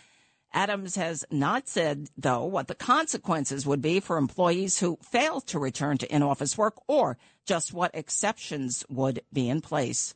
Adams 0.53 0.97
has 0.97 1.25
not 1.31 1.69
said, 1.69 2.09
though, 2.17 2.45
what 2.45 2.69
the 2.69 2.75
consequences 2.75 3.67
would 3.67 3.83
be 3.83 4.01
for 4.01 4.17
employees 4.17 4.79
who 4.79 4.99
fail 5.03 5.41
to 5.43 5.59
return 5.59 5.99
to 5.99 6.15
in 6.15 6.23
office 6.23 6.57
work 6.57 6.75
or 6.87 7.19
just 7.45 7.73
what 7.73 7.91
exceptions 7.95 8.85
would 8.89 9.21
be 9.33 9.49
in 9.49 9.61
place. 9.61 10.15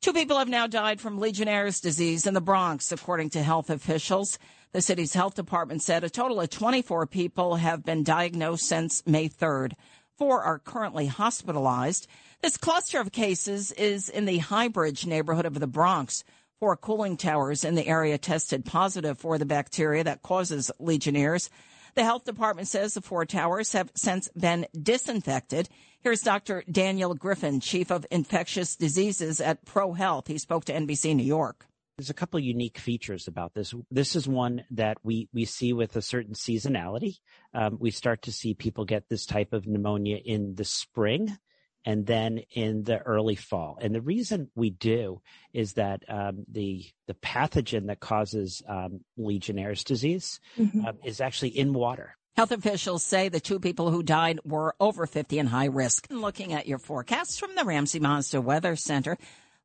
Two 0.00 0.12
people 0.12 0.38
have 0.38 0.48
now 0.48 0.66
died 0.66 1.00
from 1.00 1.18
Legionnaire's 1.18 1.80
disease 1.80 2.26
in 2.26 2.34
the 2.34 2.40
Bronx, 2.42 2.92
according 2.92 3.30
to 3.30 3.42
health 3.42 3.70
officials. 3.70 4.38
The 4.72 4.82
city's 4.82 5.14
health 5.14 5.34
department 5.34 5.82
said 5.82 6.04
a 6.04 6.10
total 6.10 6.40
of 6.42 6.50
24 6.50 7.06
people 7.06 7.56
have 7.56 7.84
been 7.84 8.02
diagnosed 8.02 8.66
since 8.66 9.02
May 9.06 9.30
3rd. 9.30 9.72
Four 10.18 10.42
are 10.42 10.58
currently 10.58 11.06
hospitalized. 11.06 12.06
This 12.42 12.58
cluster 12.58 13.00
of 13.00 13.12
cases 13.12 13.72
is 13.72 14.10
in 14.10 14.26
the 14.26 14.40
Highbridge 14.40 15.06
neighborhood 15.06 15.46
of 15.46 15.58
the 15.58 15.66
Bronx. 15.66 16.22
Four 16.60 16.76
cooling 16.76 17.16
towers 17.16 17.64
in 17.64 17.74
the 17.74 17.86
area 17.86 18.16
tested 18.16 18.64
positive 18.64 19.18
for 19.18 19.38
the 19.38 19.44
bacteria 19.44 20.04
that 20.04 20.22
causes 20.22 20.70
Legionnaires. 20.78 21.50
The 21.94 22.04
health 22.04 22.24
department 22.24 22.68
says 22.68 22.94
the 22.94 23.00
four 23.00 23.24
towers 23.24 23.72
have 23.72 23.90
since 23.94 24.28
been 24.36 24.66
disinfected. 24.80 25.68
Here's 26.00 26.20
Dr. 26.20 26.64
Daniel 26.70 27.14
Griffin, 27.14 27.60
chief 27.60 27.90
of 27.90 28.04
infectious 28.10 28.76
diseases 28.76 29.40
at 29.40 29.64
ProHealth. 29.64 30.26
He 30.26 30.38
spoke 30.38 30.64
to 30.66 30.72
NBC 30.72 31.14
New 31.14 31.24
York. 31.24 31.66
There's 31.96 32.10
a 32.10 32.14
couple 32.14 32.40
unique 32.40 32.78
features 32.78 33.28
about 33.28 33.54
this. 33.54 33.72
This 33.90 34.16
is 34.16 34.26
one 34.26 34.64
that 34.72 34.98
we, 35.04 35.28
we 35.32 35.44
see 35.44 35.72
with 35.72 35.94
a 35.94 36.02
certain 36.02 36.34
seasonality. 36.34 37.18
Um, 37.52 37.78
we 37.80 37.92
start 37.92 38.22
to 38.22 38.32
see 38.32 38.54
people 38.54 38.84
get 38.84 39.08
this 39.08 39.24
type 39.24 39.52
of 39.52 39.68
pneumonia 39.68 40.16
in 40.16 40.56
the 40.56 40.64
spring 40.64 41.38
and 41.84 42.06
then 42.06 42.38
in 42.52 42.84
the 42.84 42.98
early 43.00 43.34
fall. 43.34 43.78
And 43.80 43.94
the 43.94 44.00
reason 44.00 44.50
we 44.54 44.70
do 44.70 45.20
is 45.52 45.74
that 45.74 46.02
um, 46.08 46.44
the 46.50 46.84
the 47.06 47.14
pathogen 47.14 47.86
that 47.86 48.00
causes 48.00 48.62
um, 48.68 49.00
Legionnaire's 49.16 49.84
disease 49.84 50.40
mm-hmm. 50.58 50.86
uh, 50.86 50.92
is 51.04 51.20
actually 51.20 51.56
in 51.56 51.72
water. 51.72 52.16
Health 52.36 52.50
officials 52.50 53.04
say 53.04 53.28
the 53.28 53.38
two 53.38 53.60
people 53.60 53.90
who 53.90 54.02
died 54.02 54.40
were 54.44 54.74
over 54.80 55.06
50 55.06 55.38
and 55.38 55.48
high 55.48 55.66
risk. 55.66 56.08
Looking 56.10 56.52
at 56.52 56.66
your 56.66 56.78
forecast 56.78 57.38
from 57.38 57.54
the 57.54 57.64
Ramsey 57.64 58.00
Mazda 58.00 58.40
Weather 58.40 58.74
Center, 58.74 59.16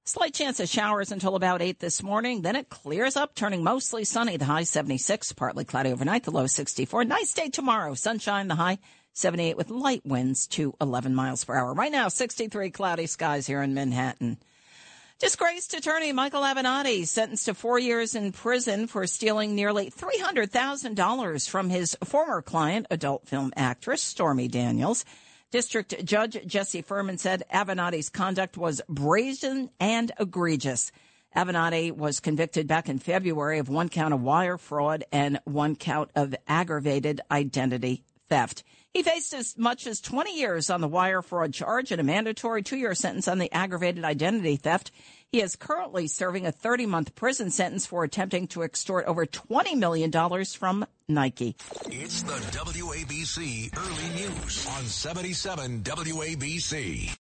Slight 0.10 0.34
chance 0.34 0.60
of 0.60 0.68
showers 0.68 1.12
until 1.12 1.36
about 1.36 1.62
8 1.62 1.78
this 1.78 2.02
morning. 2.02 2.42
Then 2.42 2.56
it 2.56 2.70
clears 2.70 3.16
up, 3.16 3.36
turning 3.36 3.64
mostly 3.64 4.04
sunny. 4.04 4.38
The 4.38 4.46
high 4.46 4.64
76, 4.64 5.34
partly 5.34 5.66
cloudy 5.66 5.92
overnight, 5.92 6.24
the 6.24 6.32
low 6.32 6.48
64. 6.48 7.04
Nice 7.04 7.32
day 7.34 7.50
tomorrow. 7.50 7.94
Sunshine, 7.94 8.48
the 8.48 8.56
high 8.56 8.80
78 9.20 9.58
with 9.58 9.70
light 9.70 10.06
winds 10.06 10.48
to 10.48 10.74
11 10.80 11.14
miles 11.14 11.44
per 11.44 11.56
hour. 11.56 11.74
Right 11.74 11.92
now, 11.92 12.08
63 12.08 12.72
cloudy 12.72 13.06
skies 13.06 13.46
here 13.46 13.62
in 13.62 13.74
Manhattan. 13.74 14.38
Disgraced 15.20 15.74
attorney 15.74 16.14
Michael 16.14 16.44
Avenatti 16.44 17.06
sentenced 17.06 17.44
to 17.46 17.54
four 17.54 17.78
years 17.78 18.16
in 18.16 18.32
prison 18.32 18.88
for 18.88 19.06
stealing 19.06 19.54
nearly 19.54 19.92
$300,000 19.92 21.50
from 21.50 21.70
his 21.70 21.98
former 22.06 22.42
client, 22.42 22.88
adult 22.90 23.28
film 23.28 23.52
actress 23.58 24.02
Stormy 24.02 24.48
Daniels. 24.48 25.04
District 25.52 26.06
Judge 26.06 26.38
Jesse 26.46 26.82
Furman 26.82 27.18
said 27.18 27.44
Avenatti's 27.54 28.08
conduct 28.08 28.56
was 28.56 28.82
brazen 28.88 29.70
and 29.82 30.14
egregious. 30.18 30.94
Avenatti 31.36 31.92
was 31.92 32.22
convicted 32.22 32.68
back 32.68 32.88
in 32.88 32.98
February 32.98 33.60
of 33.60 33.68
one 33.68 33.90
count 33.90 34.14
of 34.14 34.22
wire 34.22 34.58
fraud 34.58 35.04
and 35.12 35.42
one 35.44 35.76
count 35.76 36.12
of 36.16 36.34
aggravated 36.48 37.20
identity 37.30 38.04
theft. 38.30 38.64
He 38.94 39.04
faced 39.04 39.34
as 39.34 39.56
much 39.58 39.86
as 39.86 40.02
20 40.02 40.36
years 40.36 40.70
on 40.70 40.82
the 40.82 40.88
wire 40.88 41.22
fraud 41.22 41.54
charge 41.54 41.92
and 41.92 42.02
a 42.02 42.04
mandatory 42.04 42.64
two 42.64 42.78
year 42.78 42.96
sentence 42.96 43.28
on 43.28 43.38
the 43.38 43.52
aggravated 43.54 44.04
identity 44.04 44.56
theft. 44.56 44.92
He 45.32 45.42
is 45.42 45.56
currently 45.56 46.08
serving 46.08 46.48
a 46.48 46.52
30 46.52 46.88
month 46.88 47.14
prison 47.14 47.52
sentence 47.52 47.86
for 47.86 48.04
attempting 48.04 48.48
to 48.48 48.64
extort 48.64 49.06
over 49.06 49.28
$20 49.28 49.78
million 49.78 50.12
from 50.46 50.86
Nike. 51.08 51.56
It's 51.86 52.24
the 52.24 52.34
WABC 52.34 53.78
Early 53.78 54.22
News 54.22 54.68
on 54.68 54.86
77 54.86 55.82
WABC. 55.84 57.16